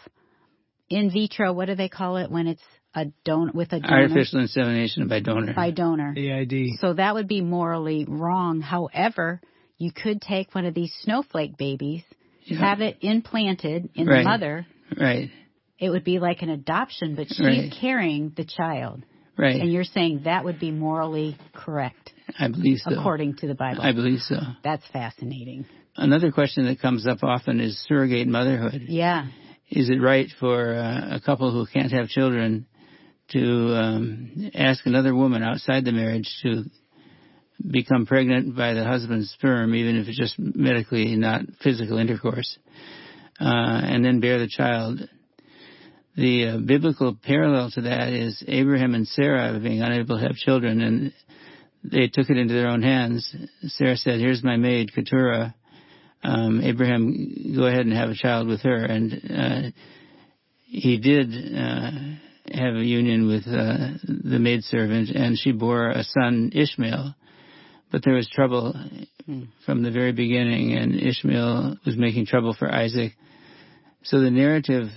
in 0.88 1.10
vitro, 1.10 1.52
what 1.52 1.66
do 1.66 1.74
they 1.74 1.88
call 1.88 2.16
it 2.16 2.30
when 2.30 2.46
it's 2.46 2.62
a 2.94 3.06
don 3.24 3.52
with 3.54 3.72
a 3.72 3.80
donor? 3.80 4.02
Artificial 4.02 4.40
insemination 4.40 5.08
by 5.08 5.20
donor. 5.20 5.54
By 5.54 5.70
donor. 5.70 6.14
AID. 6.16 6.78
So 6.80 6.94
that 6.94 7.14
would 7.14 7.28
be 7.28 7.40
morally 7.40 8.06
wrong. 8.08 8.60
However, 8.60 9.40
you 9.78 9.92
could 9.92 10.20
take 10.20 10.54
one 10.54 10.64
of 10.64 10.74
these 10.74 10.94
snowflake 11.02 11.56
babies, 11.56 12.02
yeah. 12.44 12.58
have 12.58 12.80
it 12.80 12.98
implanted 13.00 13.90
in 13.94 14.06
right. 14.06 14.18
the 14.18 14.24
mother. 14.24 14.66
Right. 14.98 15.30
It 15.78 15.90
would 15.90 16.04
be 16.04 16.20
like 16.20 16.42
an 16.42 16.50
adoption, 16.50 17.16
but 17.16 17.28
she's 17.28 17.40
right. 17.40 17.74
carrying 17.80 18.32
the 18.36 18.44
child. 18.44 19.02
Right. 19.36 19.60
And 19.60 19.72
you're 19.72 19.84
saying 19.84 20.22
that 20.24 20.44
would 20.44 20.60
be 20.60 20.70
morally 20.70 21.38
correct. 21.54 22.12
I 22.38 22.48
believe 22.48 22.78
so. 22.78 22.94
According 22.94 23.36
to 23.36 23.46
the 23.46 23.54
Bible. 23.54 23.82
I 23.82 23.92
believe 23.92 24.20
so. 24.20 24.36
That's 24.62 24.86
fascinating. 24.92 25.66
Another 25.96 26.32
question 26.32 26.66
that 26.66 26.80
comes 26.80 27.06
up 27.06 27.22
often 27.22 27.60
is 27.60 27.78
surrogate 27.86 28.28
motherhood. 28.28 28.82
Yeah. 28.88 29.26
Is 29.70 29.90
it 29.90 30.00
right 30.00 30.28
for 30.38 30.74
uh, 30.74 31.16
a 31.16 31.20
couple 31.20 31.50
who 31.50 31.66
can't 31.66 31.92
have 31.92 32.08
children 32.08 32.66
to 33.30 33.74
um, 33.74 34.50
ask 34.54 34.84
another 34.86 35.14
woman 35.14 35.42
outside 35.42 35.84
the 35.84 35.92
marriage 35.92 36.28
to 36.42 36.64
become 37.70 38.06
pregnant 38.06 38.56
by 38.56 38.74
the 38.74 38.84
husband's 38.84 39.30
sperm, 39.30 39.74
even 39.74 39.96
if 39.96 40.08
it's 40.08 40.18
just 40.18 40.38
medically 40.38 41.16
not 41.16 41.42
physical 41.62 41.98
intercourse, 41.98 42.58
uh, 43.40 43.44
and 43.84 44.04
then 44.04 44.20
bear 44.20 44.38
the 44.38 44.48
child? 44.48 45.00
The 46.16 46.46
uh, 46.46 46.58
biblical 46.58 47.16
parallel 47.22 47.70
to 47.72 47.82
that 47.82 48.12
is 48.12 48.42
Abraham 48.46 48.94
and 48.94 49.08
Sarah 49.08 49.58
being 49.58 49.80
unable 49.80 50.18
to 50.18 50.26
have 50.26 50.36
children, 50.36 50.80
and 50.82 51.12
they 51.84 52.08
took 52.08 52.28
it 52.28 52.36
into 52.36 52.54
their 52.54 52.68
own 52.68 52.82
hands. 52.82 53.34
Sarah 53.68 53.96
said, 53.96 54.20
"Here's 54.20 54.44
my 54.44 54.56
maid 54.56 54.92
Keturah. 54.94 55.54
Um, 56.22 56.60
Abraham, 56.62 57.54
go 57.56 57.66
ahead 57.66 57.86
and 57.86 57.94
have 57.94 58.10
a 58.10 58.14
child 58.14 58.46
with 58.46 58.60
her." 58.60 58.84
And 58.84 59.12
uh, 59.12 59.70
he 60.64 60.98
did 60.98 61.32
uh, 61.56 61.90
have 62.52 62.74
a 62.74 62.84
union 62.84 63.26
with 63.26 63.46
uh, 63.46 63.96
the 64.04 64.38
maidservant, 64.38 65.10
and 65.10 65.38
she 65.38 65.52
bore 65.52 65.90
a 65.90 66.04
son, 66.04 66.52
Ishmael. 66.54 67.14
but 67.90 68.04
there 68.04 68.14
was 68.14 68.28
trouble 68.28 68.74
from 69.64 69.82
the 69.82 69.90
very 69.90 70.12
beginning, 70.12 70.74
and 70.74 70.94
Ishmael 70.94 71.78
was 71.86 71.96
making 71.96 72.26
trouble 72.26 72.54
for 72.58 72.70
Isaac. 72.70 73.12
So 74.04 74.20
the 74.20 74.30
narrative 74.30 74.88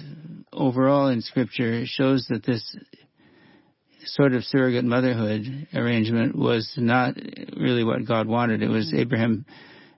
overall 0.56 1.08
in 1.10 1.22
Scripture 1.22 1.84
shows 1.86 2.26
that 2.30 2.46
this 2.46 2.76
sort 4.06 4.34
of 4.34 4.44
surrogate 4.44 4.86
motherhood 4.86 5.68
arrangement 5.74 6.36
was 6.36 6.72
not 6.78 7.16
really 7.58 7.84
what 7.84 8.06
God 8.08 8.28
wanted. 8.28 8.62
It 8.62 8.70
was 8.70 8.94
Abraham 8.94 9.46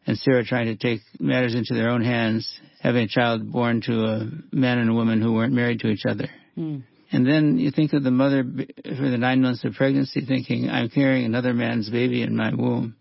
and 0.06 0.18
Sarah 0.18 0.46
trying 0.46 0.68
to 0.68 0.76
take 0.76 1.02
matters 1.20 1.54
into 1.54 1.74
their 1.74 1.90
own 1.90 2.04
hands, 2.04 2.48
having 2.82 3.04
a 3.04 3.08
child 3.08 3.52
born 3.52 3.82
to 3.82 4.06
a 4.06 4.30
man 4.52 4.78
and 4.80 4.90
a 4.90 4.94
woman 4.94 5.22
who 5.22 5.34
weren't 5.34 5.54
married 5.54 5.82
to 5.82 5.90
each 5.90 6.06
other. 6.10 6.30
Hmm. 6.56 6.80
And 7.12 7.26
then 7.26 7.58
you 7.58 7.72
think 7.72 7.94
of 7.94 8.04
the 8.04 8.12
mother 8.12 8.44
for 8.44 9.10
the 9.10 9.18
nine 9.18 9.42
months 9.42 9.64
of 9.64 9.74
pregnancy 9.74 10.26
thinking, 10.26 10.70
I'm 10.70 10.90
carrying 10.90 11.26
another 11.26 11.54
man's 11.54 11.90
baby 11.90 12.22
in 12.22 12.36
my 12.36 12.54
womb. 12.54 12.96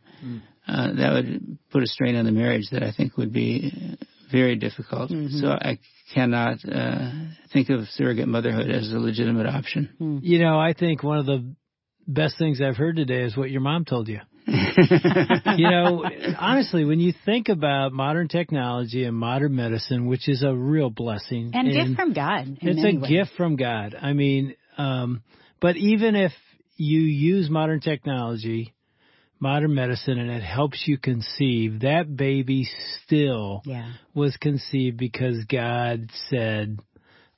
Uh, 0.68 0.92
that 0.94 1.12
would 1.12 1.58
put 1.70 1.82
a 1.82 1.86
strain 1.86 2.16
on 2.16 2.24
the 2.24 2.32
marriage 2.32 2.68
that 2.72 2.82
I 2.82 2.92
think 2.92 3.16
would 3.16 3.32
be 3.32 3.96
very 4.30 4.56
difficult. 4.56 5.10
So 5.10 5.48
I 5.48 5.78
cannot 6.14 6.58
uh, 6.68 7.10
think 7.52 7.68
of 7.70 7.86
surrogate 7.88 8.28
motherhood 8.28 8.70
as 8.70 8.92
a 8.92 8.98
legitimate 8.98 9.46
option. 9.46 10.20
You 10.22 10.38
know, 10.38 10.58
I 10.58 10.72
think 10.72 11.02
one 11.02 11.18
of 11.18 11.26
the 11.26 11.54
best 12.06 12.38
things 12.38 12.60
I've 12.60 12.76
heard 12.76 12.96
today 12.96 13.22
is 13.22 13.36
what 13.36 13.50
your 13.50 13.60
mom 13.60 13.84
told 13.84 14.08
you. 14.08 14.20
you 14.48 15.68
know, 15.70 16.04
honestly, 16.38 16.84
when 16.84 17.00
you 17.00 17.12
think 17.24 17.48
about 17.48 17.92
modern 17.92 18.28
technology 18.28 19.04
and 19.04 19.16
modern 19.16 19.56
medicine, 19.56 20.06
which 20.06 20.28
is 20.28 20.42
a 20.44 20.54
real 20.54 20.90
blessing, 20.90 21.50
And 21.52 21.72
gift 21.72 21.96
from 21.96 22.12
God. 22.12 22.58
it's 22.62 22.78
a 22.78 22.82
many 22.82 22.98
ways. 22.98 23.10
gift 23.10 23.30
from 23.36 23.56
God. 23.56 23.96
I 24.00 24.12
mean, 24.12 24.54
um, 24.78 25.22
but 25.60 25.76
even 25.76 26.14
if 26.14 26.32
you 26.76 27.00
use 27.00 27.50
modern 27.50 27.80
technology, 27.80 28.72
modern 29.38 29.74
medicine, 29.74 30.18
and 30.18 30.30
it 30.30 30.42
helps 30.42 30.84
you 30.86 30.98
conceive, 30.98 31.80
that 31.80 32.16
baby 32.16 32.66
still 33.04 33.62
Yeah. 33.64 33.92
was 34.14 34.36
conceived 34.36 34.96
because 34.96 35.44
God 35.44 36.10
said, 36.30 36.78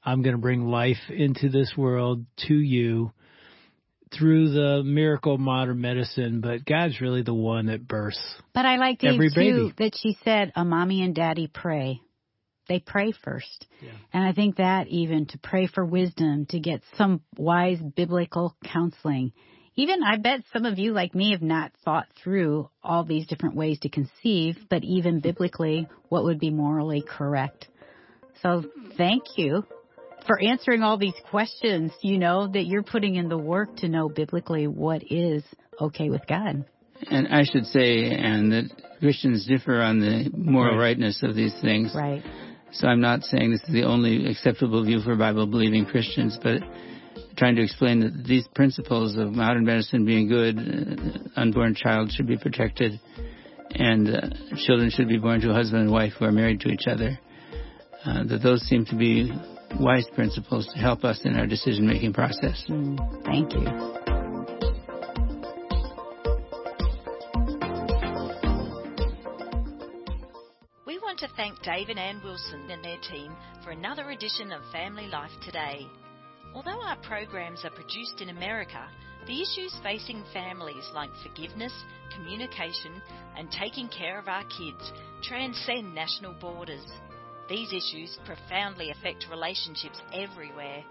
I'm 0.04 0.22
going 0.22 0.36
to 0.36 0.40
bring 0.40 0.68
life 0.68 1.10
into 1.10 1.48
this 1.48 1.76
world 1.76 2.24
to 2.48 2.54
you 2.54 3.12
through 4.10 4.50
the 4.50 4.82
miracle 4.84 5.34
of 5.34 5.40
modern 5.40 5.80
medicine, 5.80 6.40
but 6.40 6.64
God's 6.64 7.00
really 7.00 7.22
the 7.22 7.34
one 7.34 7.66
that 7.66 7.86
births. 7.86 8.18
But 8.54 8.64
I 8.64 8.76
like 8.76 9.00
Dave 9.00 9.14
Every 9.14 9.28
too 9.28 9.34
baby. 9.34 9.74
that 9.78 9.94
she 10.00 10.16
said 10.24 10.52
a 10.56 10.64
mommy 10.64 11.02
and 11.02 11.14
daddy 11.14 11.46
pray. 11.46 12.00
They 12.68 12.78
pray 12.80 13.12
first. 13.12 13.66
Yeah. 13.82 13.90
And 14.12 14.24
I 14.24 14.32
think 14.32 14.56
that 14.56 14.88
even 14.88 15.26
to 15.26 15.38
pray 15.38 15.66
for 15.66 15.84
wisdom, 15.84 16.46
to 16.50 16.60
get 16.60 16.82
some 16.96 17.22
wise 17.36 17.78
biblical 17.80 18.56
counseling. 18.64 19.32
Even 19.78 20.02
I 20.02 20.16
bet 20.16 20.40
some 20.52 20.64
of 20.64 20.76
you 20.80 20.92
like 20.92 21.14
me 21.14 21.30
have 21.30 21.40
not 21.40 21.70
thought 21.84 22.06
through 22.20 22.68
all 22.82 23.04
these 23.04 23.28
different 23.28 23.54
ways 23.54 23.78
to 23.82 23.88
conceive, 23.88 24.56
but 24.68 24.82
even 24.82 25.20
biblically, 25.20 25.86
what 26.08 26.24
would 26.24 26.40
be 26.40 26.50
morally 26.50 27.00
correct. 27.00 27.68
So 28.42 28.64
thank 28.96 29.22
you 29.36 29.64
for 30.26 30.42
answering 30.42 30.82
all 30.82 30.98
these 30.98 31.14
questions, 31.30 31.92
you 32.02 32.18
know, 32.18 32.48
that 32.48 32.66
you're 32.66 32.82
putting 32.82 33.14
in 33.14 33.28
the 33.28 33.38
work 33.38 33.76
to 33.76 33.88
know 33.88 34.08
biblically 34.08 34.66
what 34.66 35.04
is 35.12 35.44
okay 35.80 36.10
with 36.10 36.26
God. 36.26 36.64
And 37.08 37.28
I 37.28 37.44
should 37.44 37.66
say, 37.66 38.10
and 38.10 38.50
that 38.50 38.64
Christians 38.98 39.46
differ 39.46 39.80
on 39.80 40.00
the 40.00 40.28
moral 40.36 40.76
Right. 40.76 40.88
rightness 40.88 41.22
of 41.22 41.36
these 41.36 41.54
things. 41.60 41.94
Right. 41.94 42.24
So 42.72 42.88
I'm 42.88 43.00
not 43.00 43.22
saying 43.22 43.52
this 43.52 43.62
is 43.62 43.72
the 43.72 43.84
only 43.84 44.26
acceptable 44.26 44.84
view 44.84 45.02
for 45.02 45.14
Bible 45.14 45.46
believing 45.46 45.86
Christians, 45.86 46.36
but 46.42 46.62
trying 47.38 47.54
to 47.54 47.62
explain 47.62 48.00
that 48.00 48.24
these 48.26 48.46
principles 48.54 49.16
of 49.16 49.32
modern 49.32 49.64
medicine 49.64 50.04
being 50.04 50.28
good, 50.28 50.58
uh, 50.58 51.40
unborn 51.40 51.74
child 51.74 52.10
should 52.12 52.26
be 52.26 52.36
protected, 52.36 53.00
and 53.70 54.08
uh, 54.08 54.20
children 54.66 54.90
should 54.90 55.08
be 55.08 55.18
born 55.18 55.40
to 55.40 55.50
a 55.50 55.54
husband 55.54 55.82
and 55.82 55.90
wife 55.90 56.12
who 56.18 56.24
are 56.24 56.32
married 56.32 56.60
to 56.60 56.68
each 56.68 56.86
other. 56.86 57.18
Uh, 58.04 58.24
that 58.24 58.42
those 58.42 58.60
seem 58.62 58.84
to 58.86 58.96
be 58.96 59.30
wise 59.78 60.06
principles 60.14 60.66
to 60.72 60.78
help 60.78 61.04
us 61.04 61.20
in 61.24 61.36
our 61.36 61.46
decision 61.46 61.86
making 61.86 62.12
process. 62.12 62.64
Mm, 62.68 63.24
thank 63.24 63.52
you. 63.52 63.60
We 70.86 70.98
want 70.98 71.18
to 71.20 71.28
thank 71.36 71.62
Dave 71.62 71.88
and 71.88 71.98
Ann 71.98 72.20
Wilson 72.24 72.70
and 72.70 72.82
their 72.84 72.98
team 73.10 73.34
for 73.62 73.70
another 73.70 74.10
edition 74.10 74.52
of 74.52 74.62
Family 74.72 75.06
Life 75.08 75.32
Today. 75.44 75.86
Although 76.54 76.80
our 76.82 76.96
programs 76.96 77.64
are 77.64 77.70
produced 77.70 78.20
in 78.20 78.30
America, 78.30 78.88
the 79.26 79.42
issues 79.42 79.76
facing 79.82 80.24
families 80.32 80.88
like 80.94 81.10
forgiveness, 81.22 81.72
communication, 82.14 83.02
and 83.36 83.50
taking 83.50 83.88
care 83.88 84.18
of 84.18 84.28
our 84.28 84.44
kids 84.44 84.92
transcend 85.22 85.94
national 85.94 86.32
borders. 86.40 86.86
These 87.48 87.72
issues 87.72 88.18
profoundly 88.24 88.90
affect 88.90 89.26
relationships 89.30 90.00
everywhere. 90.12 90.82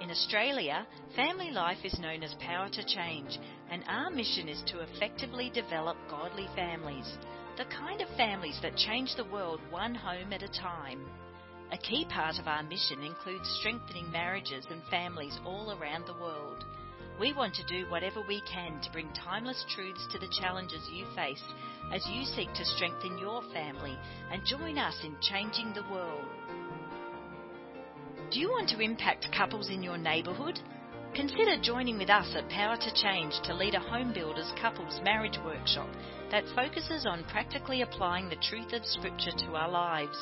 In 0.00 0.10
Australia, 0.10 0.86
family 1.14 1.50
life 1.50 1.84
is 1.84 1.98
known 1.98 2.22
as 2.22 2.34
Power 2.40 2.68
to 2.70 2.84
Change, 2.84 3.38
and 3.70 3.84
our 3.86 4.10
mission 4.10 4.48
is 4.48 4.62
to 4.66 4.80
effectively 4.80 5.50
develop 5.54 5.96
godly 6.08 6.48
families, 6.56 7.18
the 7.56 7.64
kind 7.66 8.00
of 8.00 8.08
families 8.16 8.58
that 8.62 8.76
change 8.76 9.14
the 9.16 9.24
world 9.24 9.60
one 9.70 9.94
home 9.94 10.32
at 10.32 10.42
a 10.42 10.48
time. 10.48 11.04
A 11.72 11.78
key 11.78 12.04
part 12.04 12.38
of 12.38 12.46
our 12.46 12.62
mission 12.62 13.02
includes 13.02 13.48
strengthening 13.58 14.10
marriages 14.12 14.66
and 14.68 14.82
families 14.90 15.40
all 15.42 15.72
around 15.72 16.04
the 16.06 16.20
world. 16.20 16.66
We 17.18 17.32
want 17.32 17.54
to 17.54 17.64
do 17.64 17.88
whatever 17.90 18.20
we 18.20 18.42
can 18.42 18.78
to 18.82 18.92
bring 18.92 19.08
timeless 19.14 19.64
truths 19.74 20.06
to 20.12 20.18
the 20.18 20.28
challenges 20.38 20.86
you 20.92 21.06
face 21.16 21.42
as 21.90 22.06
you 22.10 22.26
seek 22.26 22.52
to 22.52 22.64
strengthen 22.66 23.16
your 23.16 23.40
family 23.54 23.96
and 24.30 24.44
join 24.44 24.76
us 24.76 24.96
in 25.02 25.16
changing 25.22 25.72
the 25.72 25.90
world. 25.90 26.26
Do 28.30 28.38
you 28.38 28.50
want 28.50 28.68
to 28.68 28.80
impact 28.80 29.32
couples 29.34 29.70
in 29.70 29.82
your 29.82 29.96
neighbourhood? 29.96 30.60
Consider 31.14 31.56
joining 31.62 31.96
with 31.96 32.10
us 32.10 32.34
at 32.36 32.50
Power 32.50 32.76
to 32.76 32.94
Change 33.02 33.32
to 33.44 33.54
lead 33.54 33.74
a 33.74 33.80
home 33.80 34.12
builders 34.12 34.52
couples 34.60 35.00
marriage 35.02 35.38
workshop 35.42 35.88
that 36.30 36.44
focuses 36.54 37.06
on 37.06 37.24
practically 37.24 37.80
applying 37.80 38.28
the 38.28 38.36
truth 38.36 38.74
of 38.74 38.84
Scripture 38.84 39.32
to 39.38 39.54
our 39.54 39.70
lives. 39.70 40.18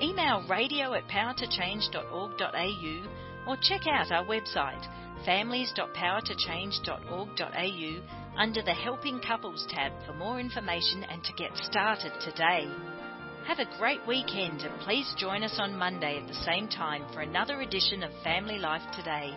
Email 0.00 0.44
radio 0.48 0.94
at 0.94 1.08
powertochange.org.au 1.08 3.50
or 3.50 3.56
check 3.62 3.82
out 3.86 4.10
our 4.12 4.24
website 4.26 4.86
families.powertochange.org.au 5.24 8.02
under 8.36 8.60
the 8.62 8.74
Helping 8.74 9.18
Couples 9.20 9.66
tab 9.70 9.92
for 10.04 10.12
more 10.12 10.38
information 10.38 11.02
and 11.04 11.24
to 11.24 11.32
get 11.32 11.56
started 11.56 12.12
today. 12.20 12.68
Have 13.46 13.58
a 13.58 13.78
great 13.78 14.06
weekend 14.06 14.60
and 14.62 14.78
please 14.80 15.14
join 15.16 15.42
us 15.42 15.56
on 15.58 15.78
Monday 15.78 16.20
at 16.20 16.28
the 16.28 16.34
same 16.44 16.68
time 16.68 17.06
for 17.14 17.20
another 17.20 17.62
edition 17.62 18.02
of 18.02 18.12
Family 18.22 18.58
Life 18.58 18.82
Today. 18.94 19.34